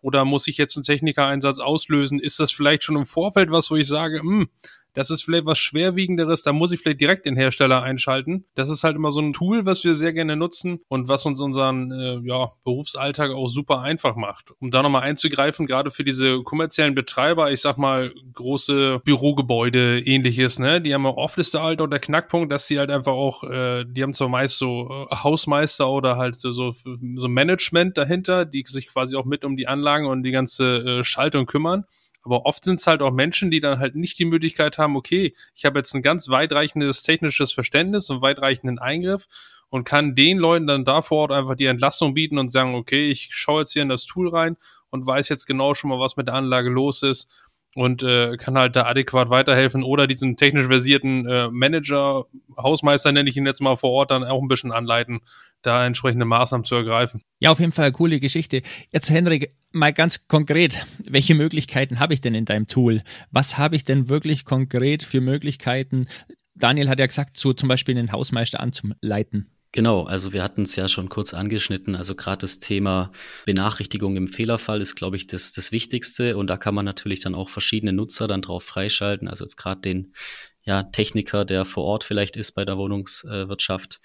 oder 0.00 0.24
muss 0.24 0.48
ich 0.48 0.58
jetzt 0.58 0.76
einen 0.76 0.84
Technikereinsatz 0.84 1.60
auslösen? 1.60 2.18
Ist 2.18 2.40
das 2.40 2.52
vielleicht 2.52 2.82
schon 2.82 2.96
im 2.96 3.06
Vorfeld 3.06 3.50
was, 3.50 3.70
wo 3.70 3.76
ich 3.76 3.86
sage, 3.86 4.20
hm, 4.20 4.48
das 4.94 5.10
ist 5.10 5.22
vielleicht 5.22 5.46
was 5.46 5.58
Schwerwiegenderes, 5.58 6.42
da 6.42 6.52
muss 6.52 6.72
ich 6.72 6.80
vielleicht 6.80 7.00
direkt 7.00 7.26
den 7.26 7.36
Hersteller 7.36 7.82
einschalten. 7.82 8.46
Das 8.54 8.70
ist 8.70 8.84
halt 8.84 8.96
immer 8.96 9.12
so 9.12 9.20
ein 9.20 9.32
Tool, 9.32 9.66
was 9.66 9.84
wir 9.84 9.94
sehr 9.94 10.12
gerne 10.12 10.36
nutzen 10.36 10.80
und 10.88 11.08
was 11.08 11.26
uns 11.26 11.40
unseren 11.40 11.92
äh, 11.92 12.20
ja, 12.24 12.52
Berufsalltag 12.64 13.32
auch 13.32 13.48
super 13.48 13.80
einfach 13.80 14.16
macht. 14.16 14.52
Um 14.60 14.70
da 14.70 14.82
nochmal 14.82 15.02
einzugreifen, 15.02 15.66
gerade 15.66 15.90
für 15.90 16.04
diese 16.04 16.42
kommerziellen 16.42 16.94
Betreiber, 16.94 17.50
ich 17.50 17.60
sag 17.60 17.76
mal 17.76 18.12
große 18.32 19.00
Bürogebäude, 19.04 20.00
ähnliches, 20.00 20.58
ne, 20.58 20.80
die 20.80 20.94
haben 20.94 21.06
auch 21.06 21.16
oft 21.16 21.38
ist 21.38 21.54
da 21.54 21.62
halt 21.62 21.80
auch 21.80 21.88
der 21.88 21.98
Knackpunkt, 21.98 22.52
dass 22.52 22.66
sie 22.66 22.78
halt 22.78 22.90
einfach 22.90 23.12
auch, 23.12 23.44
äh, 23.44 23.84
die 23.84 24.02
haben 24.02 24.14
zwar 24.14 24.28
meist 24.28 24.58
so 24.58 24.88
äh, 25.10 25.16
Hausmeister 25.16 25.90
oder 25.90 26.16
halt 26.16 26.38
so, 26.38 26.52
so 26.52 27.28
Management 27.28 27.98
dahinter, 27.98 28.44
die 28.44 28.64
sich 28.66 28.88
quasi 28.88 29.16
auch 29.16 29.24
mit 29.24 29.44
um 29.44 29.56
die 29.56 29.66
Anlagen 29.66 30.06
und 30.06 30.22
die 30.22 30.30
ganze 30.30 31.00
äh, 31.00 31.04
Schaltung 31.04 31.46
kümmern. 31.46 31.84
Aber 32.24 32.46
oft 32.46 32.64
sind 32.64 32.80
es 32.80 32.86
halt 32.86 33.02
auch 33.02 33.12
Menschen, 33.12 33.50
die 33.50 33.60
dann 33.60 33.78
halt 33.78 33.94
nicht 33.94 34.18
die 34.18 34.24
Möglichkeit 34.24 34.78
haben, 34.78 34.96
okay, 34.96 35.34
ich 35.54 35.64
habe 35.64 35.78
jetzt 35.78 35.94
ein 35.94 36.02
ganz 36.02 36.30
weitreichendes 36.30 37.02
technisches 37.02 37.52
Verständnis 37.52 38.08
und 38.10 38.22
weitreichenden 38.22 38.78
Eingriff 38.78 39.26
und 39.68 39.84
kann 39.84 40.14
den 40.14 40.38
Leuten 40.38 40.66
dann 40.66 40.84
da 40.84 41.02
vor 41.02 41.18
Ort 41.18 41.32
einfach 41.32 41.54
die 41.54 41.66
Entlastung 41.66 42.14
bieten 42.14 42.38
und 42.38 42.50
sagen, 42.50 42.74
okay, 42.74 43.10
ich 43.10 43.28
schaue 43.30 43.60
jetzt 43.60 43.72
hier 43.72 43.82
in 43.82 43.88
das 43.88 44.06
Tool 44.06 44.28
rein 44.28 44.56
und 44.90 45.06
weiß 45.06 45.28
jetzt 45.28 45.46
genau 45.46 45.74
schon 45.74 45.90
mal, 45.90 45.98
was 45.98 46.16
mit 46.16 46.28
der 46.28 46.34
Anlage 46.34 46.70
los 46.70 47.02
ist 47.02 47.28
und 47.74 48.02
äh, 48.02 48.36
kann 48.36 48.56
halt 48.56 48.76
da 48.76 48.84
adäquat 48.84 49.30
weiterhelfen 49.30 49.82
oder 49.82 50.06
diesen 50.06 50.36
technisch 50.36 50.66
versierten 50.66 51.26
äh, 51.26 51.48
Manager, 51.50 52.24
Hausmeister 52.56 53.12
nenne 53.12 53.28
ich 53.28 53.36
ihn 53.36 53.46
jetzt 53.46 53.60
mal 53.60 53.76
vor 53.76 53.90
Ort, 53.90 54.10
dann 54.10 54.24
auch 54.24 54.40
ein 54.40 54.48
bisschen 54.48 54.72
anleiten, 54.72 55.20
da 55.62 55.84
entsprechende 55.86 56.24
Maßnahmen 56.24 56.64
zu 56.64 56.74
ergreifen. 56.74 57.22
Ja, 57.40 57.50
auf 57.50 57.60
jeden 57.60 57.72
Fall 57.72 57.86
eine 57.86 57.92
coole 57.92 58.20
Geschichte. 58.20 58.62
Jetzt, 58.90 59.10
Henrik, 59.10 59.54
mal 59.72 59.92
ganz 59.92 60.28
konkret, 60.28 60.86
welche 61.04 61.34
Möglichkeiten 61.34 62.00
habe 62.00 62.14
ich 62.14 62.20
denn 62.20 62.34
in 62.34 62.44
deinem 62.44 62.66
Tool? 62.66 63.02
Was 63.30 63.58
habe 63.58 63.76
ich 63.76 63.84
denn 63.84 64.08
wirklich 64.08 64.44
konkret 64.44 65.02
für 65.02 65.20
Möglichkeiten? 65.20 66.06
Daniel 66.54 66.88
hat 66.88 67.00
ja 67.00 67.06
gesagt, 67.06 67.36
so 67.36 67.52
zum 67.52 67.68
Beispiel 67.68 67.98
einen 67.98 68.12
Hausmeister 68.12 68.60
anzuleiten. 68.60 69.53
Genau, 69.74 70.04
also 70.04 70.32
wir 70.32 70.44
hatten 70.44 70.62
es 70.62 70.76
ja 70.76 70.88
schon 70.88 71.08
kurz 71.08 71.34
angeschnitten. 71.34 71.96
Also 71.96 72.14
gerade 72.14 72.42
das 72.42 72.60
Thema 72.60 73.10
Benachrichtigung 73.44 74.16
im 74.16 74.28
Fehlerfall 74.28 74.80
ist, 74.80 74.94
glaube 74.94 75.16
ich, 75.16 75.26
das, 75.26 75.52
das 75.52 75.72
Wichtigste. 75.72 76.36
Und 76.36 76.46
da 76.46 76.56
kann 76.56 76.76
man 76.76 76.84
natürlich 76.84 77.18
dann 77.18 77.34
auch 77.34 77.48
verschiedene 77.48 77.92
Nutzer 77.92 78.28
dann 78.28 78.40
drauf 78.40 78.62
freischalten. 78.62 79.26
Also 79.26 79.44
jetzt 79.44 79.56
gerade 79.56 79.80
den 79.80 80.14
ja, 80.62 80.84
Techniker, 80.84 81.44
der 81.44 81.64
vor 81.64 81.82
Ort 81.82 82.04
vielleicht 82.04 82.36
ist 82.36 82.52
bei 82.52 82.64
der 82.64 82.78
Wohnungswirtschaft, 82.78 84.00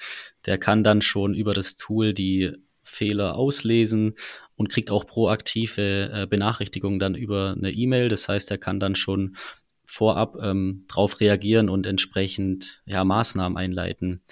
der 0.48 0.58
kann 0.58 0.84
dann 0.84 1.04
schon 1.04 1.36
über 1.36 1.54
das 1.54 1.76
Tool 1.76 2.14
die 2.14 2.52
Fehler 2.82 3.36
auslesen 3.36 4.16
und 4.56 4.70
kriegt 4.70 4.90
auch 4.90 5.06
proaktive 5.06 6.10
äh, 6.12 6.26
Benachrichtigungen 6.26 6.98
dann 6.98 7.14
über 7.14 7.54
eine 7.56 7.72
E-Mail. 7.72 8.10
Das 8.10 8.28
heißt, 8.28 8.50
er 8.50 8.58
kann 8.58 8.80
dann 8.80 8.96
schon 8.96 9.38
vorab 9.86 10.36
ähm, 10.42 10.86
drauf 10.88 11.20
reagieren 11.20 11.70
und 11.70 11.86
entsprechend 11.86 12.82
ja, 12.88 13.04
Maßnahmen 13.04 13.56
einleiten. 13.56 14.24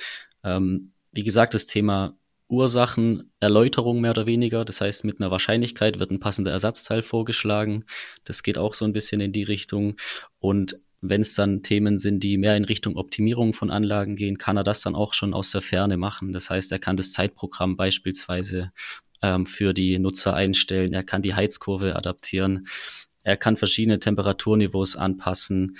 Ähm, 0.43 0.93
wie 1.17 1.23
gesagt, 1.23 1.55
das 1.55 1.65
Thema 1.65 2.15
Ursachenerläuterung 2.47 3.99
mehr 3.99 4.11
oder 4.11 4.27
weniger. 4.27 4.63
Das 4.63 4.81
heißt, 4.81 5.03
mit 5.03 5.19
einer 5.19 5.31
Wahrscheinlichkeit 5.31 5.97
wird 5.97 6.11
ein 6.11 6.19
passender 6.19 6.51
Ersatzteil 6.51 7.01
vorgeschlagen. 7.01 7.85
Das 8.23 8.43
geht 8.43 8.59
auch 8.59 8.75
so 8.75 8.85
ein 8.85 8.93
bisschen 8.93 9.19
in 9.19 9.31
die 9.31 9.43
Richtung. 9.43 9.95
Und 10.39 10.79
wenn 11.01 11.21
es 11.21 11.33
dann 11.33 11.63
Themen 11.63 11.97
sind, 11.97 12.21
die 12.21 12.37
mehr 12.37 12.55
in 12.55 12.65
Richtung 12.65 12.97
Optimierung 12.97 13.53
von 13.53 13.71
Anlagen 13.71 14.15
gehen, 14.15 14.37
kann 14.37 14.57
er 14.57 14.63
das 14.63 14.81
dann 14.81 14.93
auch 14.93 15.15
schon 15.15 15.33
aus 15.33 15.49
der 15.49 15.61
Ferne 15.61 15.97
machen. 15.97 16.33
Das 16.33 16.51
heißt, 16.51 16.71
er 16.71 16.79
kann 16.79 16.97
das 16.97 17.13
Zeitprogramm 17.13 17.77
beispielsweise 17.77 18.71
ähm, 19.23 19.47
für 19.47 19.73
die 19.73 19.97
Nutzer 19.97 20.35
einstellen. 20.35 20.93
Er 20.93 21.03
kann 21.03 21.23
die 21.23 21.33
Heizkurve 21.33 21.95
adaptieren. 21.95 22.67
Er 23.23 23.37
kann 23.37 23.57
verschiedene 23.57 23.97
Temperaturniveaus 23.97 24.95
anpassen 24.95 25.77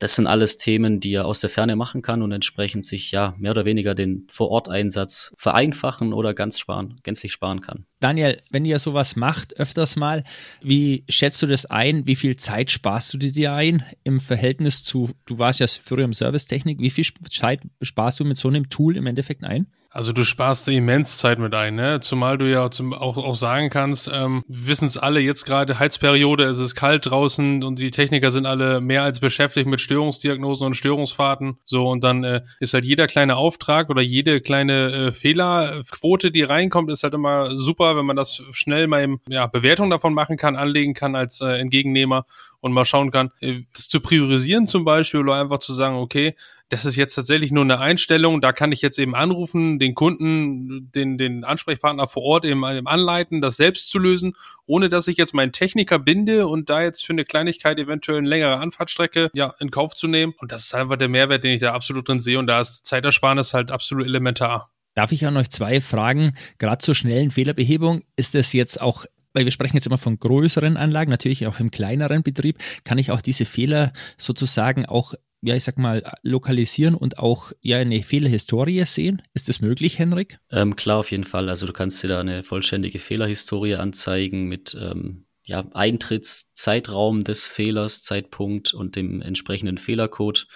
das 0.00 0.16
sind 0.16 0.26
alles 0.26 0.56
Themen, 0.56 0.98
die 0.98 1.12
er 1.12 1.26
aus 1.26 1.40
der 1.40 1.50
Ferne 1.50 1.76
machen 1.76 2.00
kann 2.00 2.22
und 2.22 2.32
entsprechend 2.32 2.86
sich 2.86 3.12
ja 3.12 3.34
mehr 3.38 3.52
oder 3.52 3.66
weniger 3.66 3.94
den 3.94 4.26
Vororteinsatz 4.30 5.34
vereinfachen 5.36 6.14
oder 6.14 6.32
ganz 6.32 6.58
sparen, 6.58 6.96
gänzlich 7.02 7.32
sparen 7.32 7.60
kann. 7.60 7.84
Daniel, 8.00 8.40
wenn 8.50 8.64
ihr 8.64 8.78
sowas 8.78 9.14
macht, 9.14 9.60
öfters 9.60 9.96
mal, 9.96 10.24
wie 10.62 11.04
schätzt 11.08 11.42
du 11.42 11.46
das 11.46 11.66
ein? 11.66 12.06
Wie 12.06 12.16
viel 12.16 12.36
Zeit 12.36 12.70
sparst 12.70 13.12
du 13.12 13.18
dir 13.18 13.52
ein 13.52 13.84
im 14.02 14.20
Verhältnis 14.20 14.82
zu, 14.82 15.10
du 15.26 15.38
warst 15.38 15.60
ja 15.60 15.66
früher 15.66 16.04
im 16.04 16.14
Servicetechnik, 16.14 16.80
wie 16.80 16.90
viel 16.90 17.04
Zeit 17.28 17.60
sparst 17.82 18.20
du 18.20 18.24
mit 18.24 18.38
so 18.38 18.48
einem 18.48 18.70
Tool 18.70 18.96
im 18.96 19.06
Endeffekt 19.06 19.44
ein? 19.44 19.66
Also 19.92 20.12
du 20.12 20.24
sparst 20.24 20.68
immens 20.68 21.18
Zeit 21.18 21.40
mit 21.40 21.52
ein, 21.52 21.74
ne? 21.74 21.98
Zumal 21.98 22.38
du 22.38 22.48
ja 22.48 22.70
zum, 22.70 22.92
auch, 22.92 23.16
auch 23.16 23.34
sagen 23.34 23.70
kannst, 23.70 24.08
ähm, 24.12 24.44
wissen 24.46 24.86
es 24.86 24.96
alle 24.96 25.18
jetzt 25.18 25.46
gerade 25.46 25.80
Heizperiode, 25.80 26.44
es 26.44 26.58
ist 26.58 26.76
kalt 26.76 27.06
draußen 27.06 27.64
und 27.64 27.80
die 27.80 27.90
Techniker 27.90 28.30
sind 28.30 28.46
alle 28.46 28.80
mehr 28.80 29.02
als 29.02 29.18
beschäftigt 29.18 29.66
mit 29.66 29.80
Störungsdiagnosen 29.80 30.64
und 30.64 30.74
Störungsfahrten. 30.74 31.58
So 31.64 31.88
und 31.88 32.04
dann 32.04 32.22
äh, 32.22 32.42
ist 32.60 32.72
halt 32.72 32.84
jeder 32.84 33.08
kleine 33.08 33.36
Auftrag 33.36 33.90
oder 33.90 34.00
jede 34.00 34.40
kleine 34.40 34.92
äh, 34.92 35.12
Fehlerquote, 35.12 36.30
die 36.30 36.44
reinkommt, 36.44 36.88
ist 36.88 37.02
halt 37.02 37.14
immer 37.14 37.58
super, 37.58 37.96
wenn 37.96 38.06
man 38.06 38.16
das 38.16 38.44
schnell 38.52 38.86
mal 38.86 39.02
im, 39.02 39.18
ja, 39.28 39.48
Bewertung 39.48 39.90
davon 39.90 40.14
machen 40.14 40.36
kann, 40.36 40.54
anlegen 40.54 40.94
kann 40.94 41.16
als 41.16 41.40
äh, 41.40 41.58
Entgegennehmer 41.58 42.26
und 42.60 42.72
mal 42.72 42.84
schauen 42.84 43.10
kann, 43.10 43.32
äh, 43.40 43.62
das 43.74 43.88
zu 43.88 44.00
priorisieren 44.00 44.68
zum 44.68 44.84
Beispiel 44.84 45.18
oder 45.18 45.34
einfach 45.34 45.58
zu 45.58 45.72
sagen, 45.72 45.96
okay, 45.96 46.36
das 46.70 46.84
ist 46.84 46.94
jetzt 46.94 47.16
tatsächlich 47.16 47.50
nur 47.50 47.64
eine 47.64 47.80
Einstellung, 47.80 48.40
da 48.40 48.52
kann 48.52 48.70
ich 48.70 48.80
jetzt 48.80 48.98
eben 48.98 49.16
anrufen, 49.16 49.80
den 49.80 49.96
Kunden, 49.96 50.90
den, 50.92 51.18
den 51.18 51.44
Ansprechpartner 51.44 52.06
vor 52.06 52.22
Ort 52.22 52.44
eben, 52.44 52.64
anleiten, 52.64 53.40
das 53.40 53.56
selbst 53.56 53.90
zu 53.90 53.98
lösen, 53.98 54.34
ohne 54.66 54.88
dass 54.88 55.08
ich 55.08 55.16
jetzt 55.16 55.34
meinen 55.34 55.50
Techniker 55.50 55.98
binde 55.98 56.46
und 56.46 56.70
da 56.70 56.80
jetzt 56.80 57.04
für 57.04 57.12
eine 57.12 57.24
Kleinigkeit 57.24 57.78
eventuell 57.80 58.18
eine 58.18 58.28
längere 58.28 58.58
Anfahrtstrecke 58.58 59.30
ja 59.34 59.52
in 59.58 59.72
Kauf 59.72 59.96
zu 59.96 60.06
nehmen. 60.06 60.32
Und 60.38 60.52
das 60.52 60.64
ist 60.64 60.74
einfach 60.74 60.96
der 60.96 61.08
Mehrwert, 61.08 61.42
den 61.42 61.52
ich 61.52 61.60
da 61.60 61.74
absolut 61.74 62.08
drin 62.08 62.20
sehe 62.20 62.38
und 62.38 62.46
da 62.46 62.60
ist 62.60 62.86
Zeitersparnis 62.86 63.52
halt 63.52 63.72
absolut 63.72 64.06
elementar. 64.06 64.70
Darf 64.94 65.10
ich 65.10 65.26
auch 65.26 65.32
noch 65.32 65.46
zwei 65.48 65.80
Fragen, 65.80 66.34
gerade 66.58 66.78
zur 66.78 66.94
schnellen 66.94 67.32
Fehlerbehebung? 67.32 68.02
Ist 68.16 68.34
das 68.36 68.52
jetzt 68.52 68.80
auch 68.80 69.06
weil 69.32 69.44
wir 69.44 69.52
sprechen 69.52 69.76
jetzt 69.76 69.86
immer 69.86 69.96
von 69.96 70.18
größeren 70.18 70.76
Anlagen, 70.76 71.08
natürlich 71.08 71.46
auch 71.46 71.60
im 71.60 71.70
kleineren 71.70 72.24
Betrieb, 72.24 72.58
kann 72.82 72.98
ich 72.98 73.12
auch 73.12 73.20
diese 73.20 73.44
Fehler 73.44 73.92
sozusagen 74.18 74.86
auch 74.86 75.14
ja, 75.42 75.54
ich 75.54 75.64
sag 75.64 75.78
mal, 75.78 76.02
lokalisieren 76.22 76.94
und 76.94 77.18
auch 77.18 77.52
ja 77.60 77.78
eine 77.78 78.02
Fehlerhistorie 78.02 78.84
sehen? 78.84 79.22
Ist 79.34 79.48
das 79.48 79.60
möglich, 79.60 79.98
Henrik? 79.98 80.38
Ähm, 80.50 80.76
klar, 80.76 80.98
auf 80.98 81.10
jeden 81.10 81.24
Fall. 81.24 81.48
Also 81.48 81.66
du 81.66 81.72
kannst 81.72 82.02
dir 82.02 82.08
da 82.08 82.20
eine 82.20 82.42
vollständige 82.42 82.98
Fehlerhistorie 82.98 83.76
anzeigen 83.76 84.48
mit 84.48 84.76
ähm, 84.78 85.26
ja, 85.44 85.64
Eintrittszeitraum 85.72 87.24
des 87.24 87.46
Fehlers, 87.46 88.02
Zeitpunkt 88.02 88.74
und 88.74 88.96
dem 88.96 89.22
entsprechenden 89.22 89.78
Fehlercode 89.78 90.46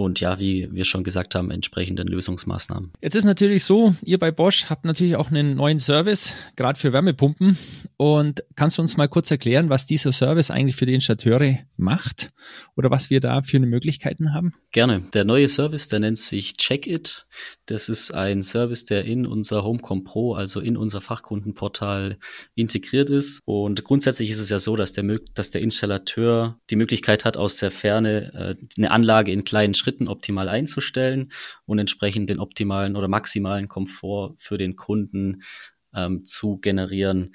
und 0.00 0.18
ja, 0.20 0.38
wie 0.38 0.66
wir 0.72 0.86
schon 0.86 1.04
gesagt 1.04 1.34
haben, 1.34 1.50
entsprechenden 1.50 2.08
Lösungsmaßnahmen. 2.08 2.92
Jetzt 3.02 3.16
ist 3.16 3.24
natürlich 3.24 3.64
so, 3.64 3.94
ihr 4.02 4.18
bei 4.18 4.30
Bosch 4.30 4.66
habt 4.70 4.86
natürlich 4.86 5.14
auch 5.16 5.30
einen 5.30 5.56
neuen 5.56 5.78
Service, 5.78 6.32
gerade 6.56 6.78
für 6.78 6.94
Wärmepumpen. 6.94 7.58
Und 7.98 8.42
kannst 8.56 8.78
du 8.78 8.82
uns 8.82 8.96
mal 8.96 9.08
kurz 9.08 9.30
erklären, 9.30 9.68
was 9.68 9.84
dieser 9.84 10.10
Service 10.12 10.50
eigentlich 10.50 10.76
für 10.76 10.86
die 10.86 10.94
Installateure 10.94 11.58
macht 11.76 12.30
oder 12.76 12.90
was 12.90 13.10
wir 13.10 13.20
da 13.20 13.42
für 13.42 13.58
eine 13.58 13.66
Möglichkeiten 13.66 14.32
haben? 14.32 14.54
Gerne. 14.72 15.02
Der 15.12 15.24
neue 15.24 15.48
Service, 15.48 15.88
der 15.88 16.00
nennt 16.00 16.18
sich 16.18 16.54
Check-It. 16.54 17.26
Das 17.66 17.90
ist 17.90 18.12
ein 18.12 18.42
Service, 18.42 18.86
der 18.86 19.04
in 19.04 19.26
unser 19.26 19.64
Homecom 19.64 20.04
Pro, 20.04 20.32
also 20.32 20.60
in 20.60 20.78
unser 20.78 21.02
Fachkundenportal 21.02 22.16
integriert 22.54 23.10
ist. 23.10 23.42
Und 23.44 23.84
grundsätzlich 23.84 24.30
ist 24.30 24.40
es 24.40 24.48
ja 24.48 24.58
so, 24.58 24.76
dass 24.76 24.92
der, 24.92 25.04
dass 25.34 25.50
der 25.50 25.60
Installateur 25.60 26.58
die 26.70 26.76
Möglichkeit 26.76 27.26
hat, 27.26 27.36
aus 27.36 27.58
der 27.58 27.70
Ferne 27.70 28.32
äh, 28.32 28.66
eine 28.78 28.90
Anlage 28.90 29.30
in 29.30 29.44
kleinen 29.44 29.74
Schritten 29.74 29.89
optimal 30.08 30.48
einzustellen 30.48 31.32
und 31.66 31.78
entsprechend 31.78 32.30
den 32.30 32.38
optimalen 32.38 32.96
oder 32.96 33.08
maximalen 33.08 33.68
Komfort 33.68 34.34
für 34.38 34.58
den 34.58 34.76
Kunden 34.76 35.42
ähm, 35.94 36.24
zu 36.24 36.58
generieren. 36.58 37.32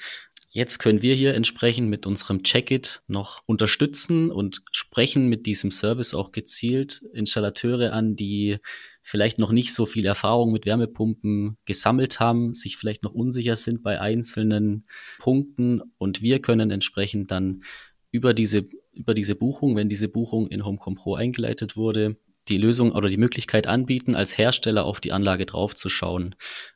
Jetzt 0.52 0.78
können 0.78 1.02
wir 1.02 1.16
hier 1.16 1.36
entsprechend 1.36 1.90
mit 1.90 2.06
unserem 2.06 2.42
Check-It 2.42 3.02
noch 3.08 3.44
unterstützen 3.46 4.32
und 4.32 4.62
sprechen 4.72 5.28
mit 5.28 5.46
diesem 5.46 5.70
Service 5.70 6.16
auch 6.16 6.32
gezielt 6.32 7.02
Installateure 7.12 7.92
an, 7.92 8.16
die 8.16 8.60
vielleicht 9.02 9.38
noch 9.38 9.52
nicht 9.52 9.74
so 9.74 9.86
viel 9.86 10.06
Erfahrung 10.06 10.54
mit 10.54 10.66
Wärmepumpen 10.66 11.58
gesammelt 11.66 12.22
haben, 12.22 12.54
sich 12.54 12.78
vielleicht 12.78 13.04
noch 13.04 13.14
unsicher 13.14 13.58
sind 13.58 13.84
bei 13.84 14.00
einzelnen 14.00 14.88
Punkten 15.20 15.82
und 15.98 16.22
wir 16.22 16.42
können 16.42 16.72
entsprechend 16.72 17.32
dann 17.32 17.64
über 18.12 18.34
diese, 18.34 18.66
über 18.94 19.14
diese 19.14 19.36
Buchung, 19.36 19.76
wenn 19.76 19.90
diese 19.90 20.08
Buchung 20.08 20.48
in 20.48 20.64
HomeCom 20.64 20.96
Pro 20.96 21.16
eingeleitet 21.16 21.76
wurde, 21.76 22.16
die 22.48 22.58
Lösung 22.58 22.92
oder 22.92 23.10
die 23.10 23.18
Möglichkeit 23.18 23.68
anbieten, 23.68 24.16
als 24.16 24.38
Hersteller 24.38 24.86
auf 24.86 25.00
die 25.00 25.12
Anlage 25.12 25.46
draufzuschauen. 25.46 26.36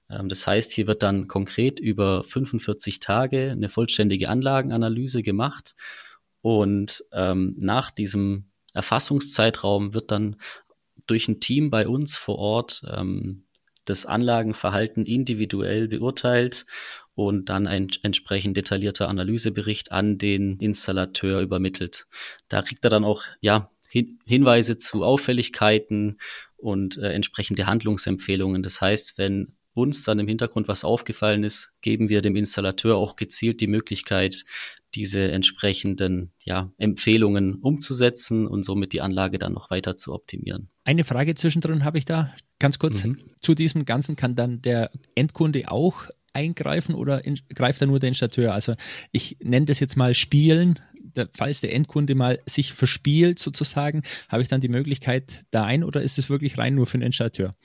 Ähm, 0.09 0.29
das 0.29 0.47
heißt, 0.47 0.71
hier 0.71 0.87
wird 0.87 1.03
dann 1.03 1.27
konkret 1.27 1.79
über 1.79 2.23
45 2.23 2.99
Tage 2.99 3.51
eine 3.51 3.69
vollständige 3.69 4.29
Anlagenanalyse 4.29 5.23
gemacht 5.23 5.75
und 6.41 7.03
ähm, 7.11 7.55
nach 7.59 7.91
diesem 7.91 8.45
Erfassungszeitraum 8.73 9.93
wird 9.93 10.11
dann 10.11 10.37
durch 11.07 11.27
ein 11.27 11.39
Team 11.39 11.69
bei 11.69 11.87
uns 11.87 12.17
vor 12.17 12.37
Ort 12.37 12.83
ähm, 12.89 13.45
das 13.85 14.05
Anlagenverhalten 14.05 15.05
individuell 15.05 15.87
beurteilt 15.87 16.65
und 17.15 17.49
dann 17.49 17.67
ein 17.67 17.89
entsprechend 18.03 18.55
detaillierter 18.55 19.09
Analysebericht 19.09 19.91
an 19.91 20.17
den 20.17 20.57
Installateur 20.59 21.41
übermittelt. 21.41 22.07
Da 22.47 22.61
kriegt 22.61 22.85
er 22.85 22.91
dann 22.91 23.03
auch 23.03 23.23
ja 23.41 23.71
hin 23.89 24.19
Hinweise 24.25 24.77
zu 24.77 25.03
Auffälligkeiten 25.03 26.17
und 26.57 26.97
äh, 26.97 27.11
entsprechende 27.13 27.65
Handlungsempfehlungen. 27.65 28.63
Das 28.63 28.81
heißt, 28.81 29.17
wenn 29.17 29.55
uns 29.73 30.03
dann 30.03 30.19
im 30.19 30.27
Hintergrund 30.27 30.67
was 30.67 30.83
aufgefallen 30.83 31.43
ist, 31.43 31.75
geben 31.81 32.09
wir 32.09 32.21
dem 32.21 32.35
Installateur 32.35 32.97
auch 32.97 33.15
gezielt 33.15 33.61
die 33.61 33.67
Möglichkeit, 33.67 34.45
diese 34.95 35.31
entsprechenden 35.31 36.31
ja, 36.43 36.71
Empfehlungen 36.77 37.55
umzusetzen 37.55 38.47
und 38.47 38.63
somit 38.63 38.93
die 38.93 39.01
Anlage 39.01 39.37
dann 39.37 39.53
noch 39.53 39.69
weiter 39.69 39.95
zu 39.95 40.13
optimieren. 40.13 40.69
Eine 40.83 41.03
Frage 41.03 41.35
zwischendrin 41.35 41.85
habe 41.85 41.97
ich 41.97 42.05
da 42.05 42.33
ganz 42.57 42.79
kurz. 42.79 43.03
Mhm. 43.03 43.19
Zu 43.41 43.53
diesem 43.53 43.85
Ganzen 43.85 44.15
kann 44.15 44.35
dann 44.35 44.61
der 44.61 44.91
Endkunde 45.15 45.71
auch 45.71 46.05
eingreifen 46.33 46.95
oder 46.95 47.23
in, 47.25 47.39
greift 47.53 47.81
da 47.81 47.85
nur 47.85 47.99
der 47.99 48.09
Installateur? 48.09 48.53
Also 48.53 48.75
ich 49.11 49.37
nenne 49.41 49.67
das 49.67 49.79
jetzt 49.79 49.95
mal 49.95 50.13
Spielen. 50.13 50.79
Der, 51.15 51.29
falls 51.35 51.61
der 51.61 51.73
Endkunde 51.73 52.15
mal 52.15 52.39
sich 52.45 52.73
verspielt 52.73 53.39
sozusagen, 53.39 54.03
habe 54.27 54.41
ich 54.41 54.49
dann 54.49 54.61
die 54.61 54.69
Möglichkeit 54.69 55.45
da 55.51 55.63
ein 55.63 55.83
oder 55.83 56.01
ist 56.01 56.17
es 56.17 56.29
wirklich 56.29 56.57
rein 56.57 56.75
nur 56.75 56.87
für 56.87 56.97
den 56.97 57.07
Installateur? 57.07 57.55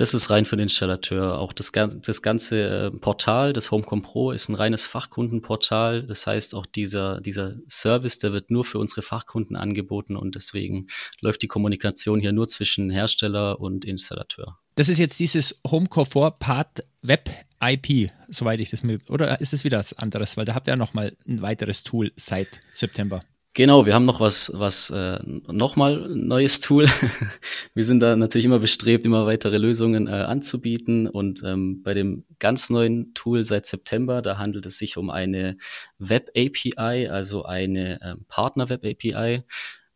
Das 0.00 0.14
ist 0.14 0.30
rein 0.30 0.46
für 0.46 0.56
den 0.56 0.62
Installateur. 0.62 1.38
Auch 1.38 1.52
das, 1.52 1.72
das 1.72 2.22
ganze 2.22 2.86
äh, 2.86 2.90
Portal, 2.90 3.52
das 3.52 3.70
HomeCom 3.70 4.00
Pro, 4.00 4.30
ist 4.30 4.48
ein 4.48 4.54
reines 4.54 4.86
Fachkundenportal. 4.86 6.04
Das 6.04 6.26
heißt, 6.26 6.54
auch 6.54 6.64
dieser, 6.64 7.20
dieser 7.20 7.56
Service, 7.68 8.16
der 8.16 8.32
wird 8.32 8.50
nur 8.50 8.64
für 8.64 8.78
unsere 8.78 9.02
Fachkunden 9.02 9.56
angeboten 9.56 10.16
und 10.16 10.36
deswegen 10.36 10.86
läuft 11.20 11.42
die 11.42 11.48
Kommunikation 11.48 12.18
hier 12.18 12.32
nur 12.32 12.48
zwischen 12.48 12.88
Hersteller 12.88 13.60
und 13.60 13.84
Installateur. 13.84 14.58
Das 14.80 14.88
ist 14.88 14.96
jetzt 14.96 15.20
dieses 15.20 15.60
HomeComfort 15.70 16.38
Part 16.38 16.86
Web 17.02 17.28
IP, 17.62 18.10
soweit 18.30 18.60
ich 18.60 18.70
das 18.70 18.82
mit, 18.82 19.10
oder 19.10 19.38
ist 19.38 19.52
es 19.52 19.62
wieder 19.62 19.76
was 19.76 19.92
anderes? 19.92 20.38
Weil 20.38 20.46
da 20.46 20.54
habt 20.54 20.68
ihr 20.68 20.70
ja 20.70 20.76
nochmal 20.76 21.14
ein 21.28 21.42
weiteres 21.42 21.82
Tool 21.82 22.12
seit 22.16 22.62
September. 22.72 23.22
Genau, 23.52 23.84
wir 23.84 23.92
haben 23.92 24.06
noch 24.06 24.20
was, 24.20 24.50
was 24.54 24.88
äh, 24.88 25.18
nochmal 25.48 26.08
neues 26.08 26.60
Tool. 26.60 26.86
wir 27.74 27.84
sind 27.84 28.00
da 28.00 28.16
natürlich 28.16 28.46
immer 28.46 28.58
bestrebt, 28.58 29.04
immer 29.04 29.26
weitere 29.26 29.58
Lösungen 29.58 30.06
äh, 30.06 30.12
anzubieten. 30.12 31.06
Und 31.08 31.42
ähm, 31.44 31.82
bei 31.82 31.92
dem 31.92 32.24
ganz 32.38 32.70
neuen 32.70 33.12
Tool 33.12 33.44
seit 33.44 33.66
September, 33.66 34.22
da 34.22 34.38
handelt 34.38 34.64
es 34.64 34.78
sich 34.78 34.96
um 34.96 35.10
eine 35.10 35.58
Web 35.98 36.30
API, 36.34 37.08
also 37.08 37.44
eine 37.44 38.00
äh, 38.00 38.14
Partner 38.28 38.70
Web 38.70 38.86
API. 38.86 39.42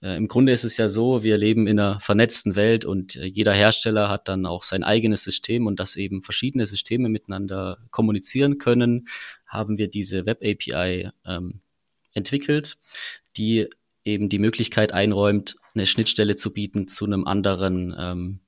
Äh, 0.04 0.16
Im 0.16 0.28
Grunde 0.28 0.52
ist 0.52 0.64
es 0.64 0.76
ja 0.76 0.88
so, 0.88 1.24
wir 1.24 1.38
leben 1.38 1.66
in 1.66 1.80
einer 1.80 1.98
vernetzten 1.98 2.56
Welt 2.56 2.84
und 2.84 3.16
äh, 3.16 3.24
jeder 3.24 3.54
Hersteller 3.54 4.10
hat 4.10 4.28
dann 4.28 4.44
auch 4.44 4.62
sein 4.62 4.84
eigenes 4.84 5.24
System 5.24 5.66
und 5.66 5.80
dass 5.80 5.96
eben 5.96 6.20
verschiedene 6.20 6.66
Systeme 6.66 7.08
miteinander 7.08 7.78
kommunizieren 7.90 8.58
können, 8.58 9.08
haben 9.46 9.78
wir 9.78 9.88
diese 9.88 10.26
Web 10.26 10.42
API 10.44 11.10
ähm, 11.26 11.60
entwickelt, 12.12 12.76
die 13.38 13.68
eben 14.04 14.28
die 14.28 14.38
Möglichkeit 14.38 14.92
einräumt, 14.92 15.56
eine 15.74 15.86
Schnittstelle 15.86 16.36
zu 16.36 16.52
bieten 16.52 16.86
zu 16.86 17.06
einem 17.06 17.26
anderen 17.26 17.94
ähm, 17.98 18.40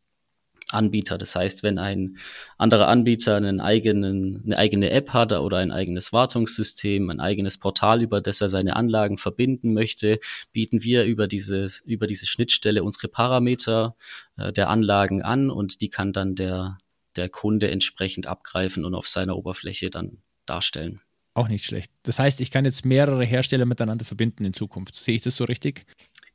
Anbieter. 0.77 1.19
Das 1.19 1.35
heißt, 1.35 1.63
wenn 1.63 1.79
ein 1.79 2.19
anderer 2.59 2.89
Anbieter 2.89 3.37
einen 3.37 3.61
eigenen, 3.61 4.43
eine 4.45 4.59
eigene 4.59 4.91
App 4.91 5.11
hat 5.13 5.33
oder 5.33 5.59
ein 5.59 5.73
eigenes 5.73 6.13
Wartungssystem, 6.13 7.11
ein 7.11 7.21
eigenes 7.21 7.59
Portal, 7.59 8.03
über 8.03 8.21
das 8.21 8.41
er 8.41 8.49
seine 8.49 8.77
Anlagen 8.77 9.19
verbinden 9.19 9.75
möchte, 9.75 10.21
bieten 10.53 10.83
wir 10.83 11.05
über 11.05 11.27
dieses, 11.27 11.81
über 11.81 12.07
diese 12.07 12.27
Schnittstelle 12.27 12.85
unsere 12.85 13.09
Parameter 13.09 13.97
äh, 14.37 14.53
der 14.53 14.71
Anlagen 14.71 15.23
an 15.23 15.51
und 15.51 15.81
die 15.81 15.89
kann 15.89 16.13
dann 16.13 16.35
der, 16.35 16.79
der 17.17 17.29
Kunde 17.29 17.71
entsprechend 17.71 18.27
abgreifen 18.27 18.85
und 18.85 18.95
auf 18.95 19.09
seiner 19.09 19.37
Oberfläche 19.37 19.91
dann 19.91 20.19
darstellen. 20.45 21.01
Auch 21.37 21.49
nicht 21.49 21.67
schlecht. 21.67 21.93
Das 22.03 22.19
heißt, 22.19 22.41
ich 22.41 22.51
kann 22.51 22.65
jetzt 22.65 22.87
mehrere 22.87 23.23
Hersteller 23.23 23.67
miteinander 23.67 24.07
verbinden 24.07 24.47
in 24.47 24.55
Zukunft. 24.55 24.97
Sehe 24.97 25.17
ich 25.17 25.23
das 25.23 25.37
so 25.37 25.45
richtig? 25.45 25.85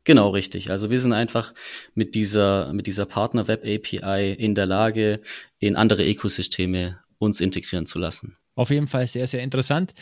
Genau, 0.03 0.29
richtig. 0.29 0.71
Also 0.71 0.89
wir 0.89 0.99
sind 0.99 1.13
einfach 1.13 1.53
mit 1.93 2.15
dieser, 2.15 2.73
mit 2.73 2.87
dieser 2.87 3.05
Partner-Web-API 3.05 4.33
in 4.33 4.55
der 4.55 4.65
Lage, 4.65 5.21
in 5.59 5.75
andere 5.75 6.07
Ökosysteme 6.07 6.99
uns 7.19 7.39
integrieren 7.39 7.85
zu 7.85 7.99
lassen. 7.99 8.37
Auf 8.55 8.71
jeden 8.71 8.87
Fall 8.87 9.07
sehr, 9.07 9.27
sehr 9.27 9.43
interessant. 9.43 9.93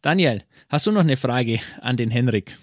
Daniel, 0.00 0.42
hast 0.68 0.86
du 0.86 0.92
noch 0.92 1.02
eine 1.02 1.16
Frage 1.16 1.60
an 1.80 1.96
den 1.96 2.10
Henrik? 2.10 2.56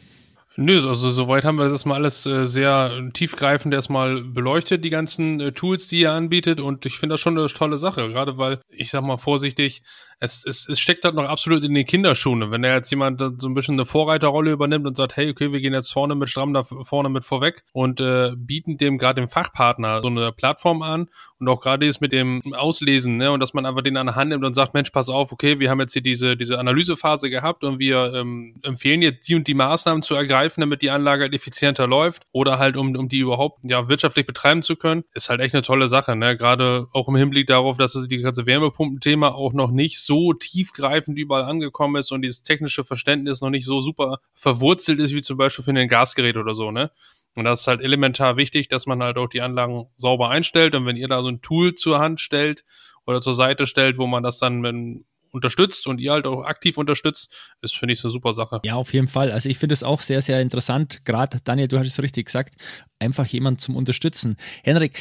Nö, 0.56 0.76
also 0.88 1.10
soweit 1.10 1.46
haben 1.46 1.58
wir 1.58 1.70
das 1.70 1.86
mal 1.86 1.96
alles 1.96 2.26
äh, 2.26 2.46
sehr 2.46 3.10
tiefgreifend 3.14 3.74
erstmal 3.74 4.22
beleuchtet, 4.22 4.84
die 4.84 4.90
ganzen 4.90 5.40
äh, 5.40 5.52
Tools, 5.52 5.88
die 5.88 6.02
ihr 6.02 6.12
anbietet. 6.12 6.60
Und 6.60 6.86
ich 6.86 6.98
finde 6.98 7.14
das 7.14 7.22
schon 7.22 7.38
eine 7.38 7.48
tolle 7.48 7.78
Sache, 7.78 8.10
gerade 8.10 8.38
weil, 8.38 8.60
ich 8.68 8.90
sag 8.90 9.04
mal 9.04 9.18
vorsichtig, 9.18 9.84
es, 10.20 10.46
es, 10.46 10.68
es 10.68 10.80
steckt 10.80 11.06
halt 11.06 11.16
noch 11.16 11.24
absolut 11.24 11.64
in 11.64 11.74
den 11.74 11.86
Kinderschuhen. 11.86 12.52
Wenn 12.52 12.62
da 12.62 12.74
jetzt 12.74 12.90
jemand 12.90 13.22
so 13.42 13.48
ein 13.48 13.54
bisschen 13.54 13.76
eine 13.76 13.86
Vorreiterrolle 13.86 14.52
übernimmt 14.52 14.86
und 14.86 14.98
sagt, 14.98 15.16
hey, 15.16 15.30
okay, 15.30 15.54
wir 15.54 15.62
gehen 15.62 15.74
jetzt 15.74 15.94
vorne 15.94 16.14
mit 16.16 16.30
stramm 16.30 16.54
da 16.54 16.64
vorne 16.64 17.10
mit 17.10 17.24
vorweg 17.24 17.64
und 17.72 18.02
äh, 18.02 18.34
bieten 18.36 18.78
dem 18.78 18.98
gerade 18.98 19.22
dem 19.22 19.30
Fachpartner 19.30 20.02
so 20.02 20.10
eine 20.10 20.34
Plattform 20.34 20.82
an 20.82 21.10
und 21.40 21.48
auch 21.48 21.62
gerade 21.62 21.86
ist 21.86 22.02
mit 22.02 22.12
dem 22.12 22.42
Auslesen, 22.54 23.16
ne, 23.16 23.32
und 23.32 23.40
dass 23.40 23.54
man 23.54 23.66
einfach 23.66 23.82
den 23.82 23.96
an 23.96 24.08
der 24.08 24.16
Hand 24.16 24.30
nimmt 24.30 24.44
und 24.44 24.54
sagt, 24.54 24.74
Mensch, 24.74 24.90
pass 24.90 25.08
auf, 25.08 25.32
okay, 25.32 25.60
wir 25.60 25.70
haben 25.70 25.80
jetzt 25.80 25.94
hier 25.94 26.02
diese, 26.02 26.36
diese 26.36 26.60
Analysephase 26.60 27.30
gehabt 27.30 27.64
und 27.64 27.80
wir 27.80 28.14
ähm, 28.14 28.56
empfehlen 28.64 29.02
jetzt 29.02 29.28
die 29.30 29.36
und 29.36 29.48
die 29.48 29.54
Maßnahmen 29.54 30.02
zu 30.02 30.16
ergreifen, 30.16 30.39
damit 30.48 30.82
die 30.82 30.90
Anlage 30.90 31.24
halt 31.24 31.34
effizienter 31.34 31.88
läuft 31.88 32.24
oder 32.32 32.60
halt 32.60 32.78
um, 32.78 32.96
um 32.96 33.10
die 33.10 33.20
überhaupt 33.20 33.60
ja 33.64 33.88
wirtschaftlich 33.90 34.26
betreiben 34.26 34.62
zu 34.62 34.76
können, 34.76 35.04
ist 35.14 35.30
halt 35.30 35.42
echt 35.42 35.54
eine 35.54 35.62
tolle 35.62 35.88
Sache, 35.88 36.16
ne? 36.16 36.36
Gerade 36.38 36.88
auch 36.94 37.08
im 37.08 37.16
Hinblick 37.16 37.48
darauf, 37.48 37.78
dass 37.78 37.96
es 37.96 38.08
die 38.08 38.18
ganze 38.18 38.46
Wärmepumpenthema 38.46 39.30
auch 39.30 39.54
noch 39.54 39.72
nicht 39.72 40.00
so 40.02 40.34
tiefgreifend 40.34 41.18
überall 41.18 41.44
angekommen 41.44 41.98
ist 41.98 42.12
und 42.12 42.22
dieses 42.22 42.44
technische 42.44 42.84
Verständnis 42.84 43.42
noch 43.42 43.50
nicht 43.50 43.66
so 43.66 43.82
super 43.82 44.20
verwurzelt 44.34 45.00
ist 45.00 45.14
wie 45.14 45.22
zum 45.22 45.38
Beispiel 45.38 45.64
für 45.64 45.72
ein 45.72 45.88
Gasgerät 45.88 46.38
oder 46.38 46.54
so, 46.54 46.72
ne? 46.72 46.92
Und 47.36 47.46
das 47.46 47.62
ist 47.62 47.68
halt 47.68 47.82
elementar 47.82 48.38
wichtig, 48.38 48.68
dass 48.70 48.86
man 48.86 49.04
halt 49.04 49.18
auch 49.18 49.30
die 49.30 49.42
Anlagen 49.42 49.88
sauber 49.96 50.30
einstellt. 50.30 50.76
Und 50.76 50.86
wenn 50.86 50.98
ihr 50.98 51.08
da 51.08 51.22
so 51.22 51.30
ein 51.30 51.42
Tool 51.42 51.76
zur 51.76 52.00
Hand 52.00 52.20
stellt 52.20 52.66
oder 53.06 53.22
zur 53.22 53.34
Seite 53.34 53.68
stellt, 53.68 53.98
wo 53.98 54.08
man 54.08 54.24
das 54.24 54.40
dann 54.40 54.62
mit 54.62 55.06
unterstützt 55.32 55.88
und 55.88 56.00
ihr 56.00 56.12
halt 56.12 56.26
auch 56.26 56.44
aktiv 56.44 56.78
unterstützt, 56.78 57.34
ist, 57.62 57.76
finde 57.76 57.94
ich, 57.94 58.04
eine 58.04 58.12
super 58.12 58.34
Sache. 58.34 58.60
Ja, 58.64 58.76
auf 58.76 58.94
jeden 58.94 59.08
Fall. 59.08 59.32
Also 59.32 59.50
ich 59.50 59.58
finde 59.58 59.74
es 59.74 59.84
auch 59.84 60.02
sehr, 60.02 60.22
sehr 60.22 60.42
interessant. 60.42 61.06
Gerade, 61.06 61.40
Daniel, 61.44 61.68
du 61.68 61.78
hast 61.78 61.88
es 61.88 62.02
richtig 62.02 62.28
gesagt, 62.28 62.56
einfach 63.00 63.26
jemand 63.26 63.62
zum 63.62 63.76
Unterstützen. 63.76 64.38
Henrik, 64.64 65.00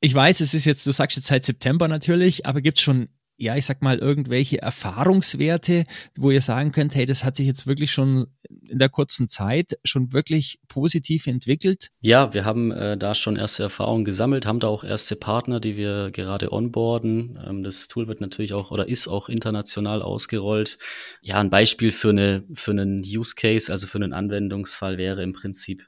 ich 0.00 0.14
weiß, 0.14 0.40
es 0.40 0.54
ist 0.54 0.64
jetzt, 0.64 0.86
du 0.86 0.92
sagst 0.92 1.16
jetzt 1.16 1.26
seit 1.26 1.44
September 1.44 1.88
natürlich, 1.88 2.46
aber 2.46 2.60
gibt 2.60 2.78
es 2.78 2.84
schon 2.84 3.08
ja, 3.38 3.56
ich 3.56 3.66
sag 3.66 3.82
mal, 3.82 3.98
irgendwelche 3.98 4.62
Erfahrungswerte, 4.62 5.84
wo 6.16 6.30
ihr 6.30 6.40
sagen 6.40 6.72
könnt, 6.72 6.94
hey, 6.94 7.06
das 7.06 7.24
hat 7.24 7.36
sich 7.36 7.46
jetzt 7.46 7.66
wirklich 7.66 7.92
schon 7.92 8.26
in 8.48 8.78
der 8.78 8.88
kurzen 8.88 9.28
Zeit 9.28 9.78
schon 9.84 10.12
wirklich 10.12 10.60
positiv 10.68 11.26
entwickelt? 11.26 11.90
Ja, 12.00 12.32
wir 12.32 12.44
haben 12.44 12.70
äh, 12.70 12.96
da 12.96 13.14
schon 13.14 13.36
erste 13.36 13.64
Erfahrungen 13.64 14.04
gesammelt, 14.04 14.46
haben 14.46 14.60
da 14.60 14.68
auch 14.68 14.84
erste 14.84 15.16
Partner, 15.16 15.60
die 15.60 15.76
wir 15.76 16.10
gerade 16.12 16.52
onboarden. 16.52 17.38
Ähm, 17.46 17.62
das 17.62 17.88
Tool 17.88 18.08
wird 18.08 18.20
natürlich 18.20 18.54
auch 18.54 18.70
oder 18.70 18.88
ist 18.88 19.08
auch 19.08 19.28
international 19.28 20.02
ausgerollt. 20.02 20.78
Ja, 21.20 21.40
ein 21.40 21.50
Beispiel 21.50 21.92
für 21.92 22.10
eine, 22.10 22.44
für 22.52 22.70
einen 22.70 23.02
Use 23.04 23.34
Case, 23.34 23.70
also 23.70 23.86
für 23.86 23.98
einen 23.98 24.12
Anwendungsfall 24.12 24.96
wäre 24.98 25.22
im 25.22 25.32
Prinzip 25.32 25.86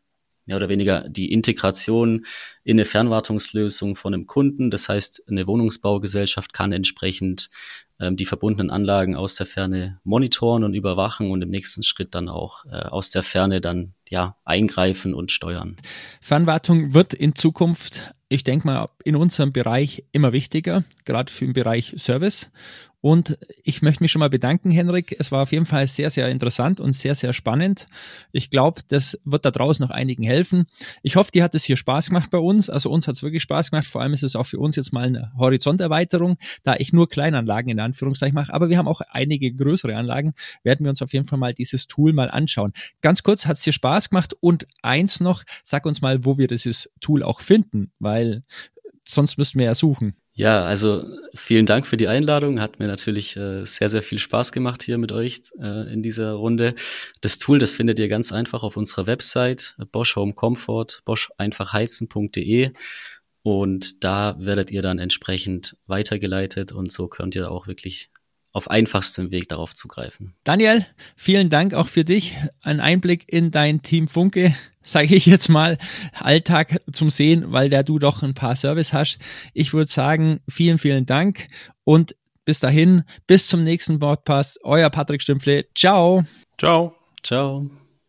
mehr 0.49 0.57
oder 0.57 0.71
weniger 0.71 1.05
die 1.09 1.31
Integration 1.31 2.25
in 2.65 2.77
eine 2.77 2.87
Fernwartungslösung 2.87 3.97
von 3.97 4.15
einem 4.15 4.27
Kunden. 4.27 4.71
Das 4.71 4.89
heißt, 4.89 5.29
eine 5.29 5.47
Wohnungsbaugesellschaft 5.47 6.55
kann 6.55 6.73
entsprechend 6.73 7.51
ähm, 8.01 8.17
die 8.17 8.25
verbundenen 8.25 8.71
Anlagen 8.71 9.15
aus 9.15 9.35
der 9.35 9.45
Ferne 9.45 10.01
monitoren 10.05 10.65
und 10.65 10.73
überwachen 10.73 11.31
und 11.31 11.43
im 11.43 11.51
nächsten 11.51 11.83
Schritt 11.83 12.15
dann 12.15 12.31
auch 12.31 12.65
äh, 12.65 12.71
aus 12.71 13.11
der 13.11 13.23
Ferne 13.23 13.61
dann 13.61 13.93
ja 14.09 14.37
eingreifen 14.47 15.13
und 15.13 15.33
steuern. 15.33 15.77
Fernwartung 16.23 16.95
wird 16.95 17.13
in 17.13 17.35
Zukunft, 17.35 18.15
ich 18.31 18.43
denke 18.43 18.67
mal, 18.67 18.89
in 19.05 19.17
unserem 19.17 19.53
Bereich 19.53 20.05
immer 20.13 20.33
wichtiger, 20.33 20.83
gerade 21.05 21.31
für 21.31 21.45
den 21.45 21.53
Bereich 21.53 21.95
Service. 21.99 22.51
Und 23.01 23.39
ich 23.63 23.81
möchte 23.81 24.03
mich 24.03 24.11
schon 24.11 24.21
mal 24.21 24.31
bedanken, 24.31 24.71
Henrik. 24.71 25.15
Es 25.19 25.31
war 25.31 25.43
auf 25.43 25.53
jeden 25.53 25.67
Fall 25.67 25.87
sehr, 25.87 26.11
sehr 26.11 26.29
interessant 26.29 26.81
und 26.81 26.93
sehr, 26.93 27.15
sehr 27.15 27.33
spannend. 27.33 27.87
Ich 28.33 28.51
glaube, 28.51 28.81
das 28.89 29.21
wird 29.25 29.45
da 29.45 29.53
draußen 29.53 29.83
noch 29.83 29.91
einigen 29.91 30.25
helfen. 30.25 30.67
Ich 31.03 31.15
hoffe, 31.15 31.31
dir 31.31 31.45
hat 31.45 31.55
es 31.55 31.63
hier 31.63 31.77
Spaß 31.77 32.09
gemacht 32.09 32.31
bei 32.31 32.39
uns. 32.39 32.71
Also 32.71 32.91
uns 32.91 33.07
hat 33.07 33.15
es 33.15 33.23
wirklich 33.23 33.43
Spaß 33.43 33.71
gemacht. 33.71 33.87
Vor 33.87 34.01
allem 34.03 34.15
ist 34.15 34.25
es 34.25 34.35
auch 34.35 34.47
für 34.47 34.59
uns 34.59 34.75
jetzt 34.75 34.93
mal 34.93 35.07
eine 35.07 35.33
Horizonterweiterung, 35.39 36.39
da 36.65 36.75
ich 36.77 36.93
nur 36.93 37.09
Kleinanlagen 37.09 37.71
in 37.71 37.79
Anführungszeichen 37.79 38.35
mache. 38.35 38.53
Aber 38.53 38.69
wir 38.69 38.79
haben 38.79 38.89
auch 38.89 39.01
einige 39.11 39.53
größere 39.53 39.95
Anlagen. 39.95 40.35
Werden 40.65 40.85
wir 40.85 40.91
uns 40.91 41.01
auf 41.01 41.13
jeden 41.13 41.27
Fall 41.27 41.39
mal 41.39 41.55
dieses 41.55 41.87
Tool 41.87 42.13
mal 42.13 42.31
anschauen. 42.31 42.73
Ganz 43.01 43.23
kurz, 43.23 43.47
hat 43.47 43.59
es 43.59 43.63
dir 43.63 43.73
Spaß 43.73 44.11
gemacht? 44.11 44.35
Und 44.41 44.67
eins 44.83 45.21
noch, 45.21 45.45
sag 45.63 45.87
uns 45.87 46.01
mal, 46.01 46.25
wo 46.25 46.37
wir 46.37 46.49
dieses 46.49 46.91
Tool 47.01 47.23
auch 47.23 47.41
finden, 47.41 47.93
weil 48.01 48.43
sonst 49.09 49.39
müssten 49.39 49.59
wir 49.59 49.67
ja 49.67 49.75
suchen. 49.75 50.15
Ja, 50.35 50.65
also 50.65 51.05
vielen 51.35 51.67
Dank 51.67 51.87
für 51.87 51.97
die 51.97 52.07
Einladung. 52.07 52.61
Hat 52.61 52.79
mir 52.79 52.87
natürlich 52.87 53.37
äh, 53.37 53.65
sehr, 53.65 53.89
sehr 53.89 54.03
viel 54.03 54.19
Spaß 54.19 54.53
gemacht 54.53 54.85
hier 54.85 54.99
mit 54.99 55.11
euch 55.11 55.41
äh, 55.61 55.93
in 55.93 56.03
dieser 56.03 56.33
Runde. 56.35 56.75
Das 57.21 57.39
Tool, 57.39 57.59
das 57.59 57.73
findet 57.73 57.99
ihr 57.99 58.07
ganz 58.07 58.33
einfach 58.33 58.63
auf 58.63 58.77
unserer 58.77 59.07
Website 59.09 59.75
Bosch 59.91 60.15
Home 60.15 60.35
Comfort, 60.35 61.01
boscheinfachheizen.de 61.05 62.71
und 63.43 64.05
da 64.05 64.37
werdet 64.39 64.71
ihr 64.71 64.83
dann 64.83 64.99
entsprechend 64.99 65.77
weitergeleitet 65.87 66.71
und 66.73 66.93
so 66.93 67.09
könnt 67.09 67.35
ihr 67.35 67.51
auch 67.51 67.67
wirklich 67.67 68.11
auf 68.53 68.71
einfachstem 68.71 69.31
Weg 69.31 69.49
darauf 69.49 69.75
zugreifen. 69.75 70.35
Daniel, 70.45 70.85
vielen 71.17 71.51
Dank 71.51 71.75
auch 71.75 71.89
für 71.89 72.05
dich. 72.05 72.35
Ein 72.61 72.81
Einblick 72.81 73.25
in 73.33 73.51
dein 73.51 73.83
Team 73.83 74.09
Funke, 74.09 74.55
sage 74.83 75.15
ich 75.15 75.27
jetzt 75.27 75.49
mal, 75.49 75.79
Alltag 76.15 76.81
zum 76.93 77.11
Sehen, 77.11 77.53
weil 77.53 77.71
der 77.71 77.83
du 77.83 77.99
doch 77.99 78.23
ein 78.23 78.35
paar 78.35 78.57
Service 78.57 78.93
hast. 78.93 79.19
Ich 79.55 79.73
würde 79.73 79.91
sagen, 79.91 80.41
vielen, 80.49 80.79
vielen 80.79 81.07
Dank 81.07 81.49
und 81.85 82.17
bis 82.45 82.61
dahin, 82.61 83.05
bis 83.27 83.47
zum 83.47 83.63
nächsten 83.63 83.99
Podcast. 83.99 84.59
Euer 84.63 84.89
Patrick 84.89 85.21
Stümpfle. 85.21 85.67
Ciao. 85.75 86.25
Ciao. 86.57 86.95
Ciao. 87.23 87.71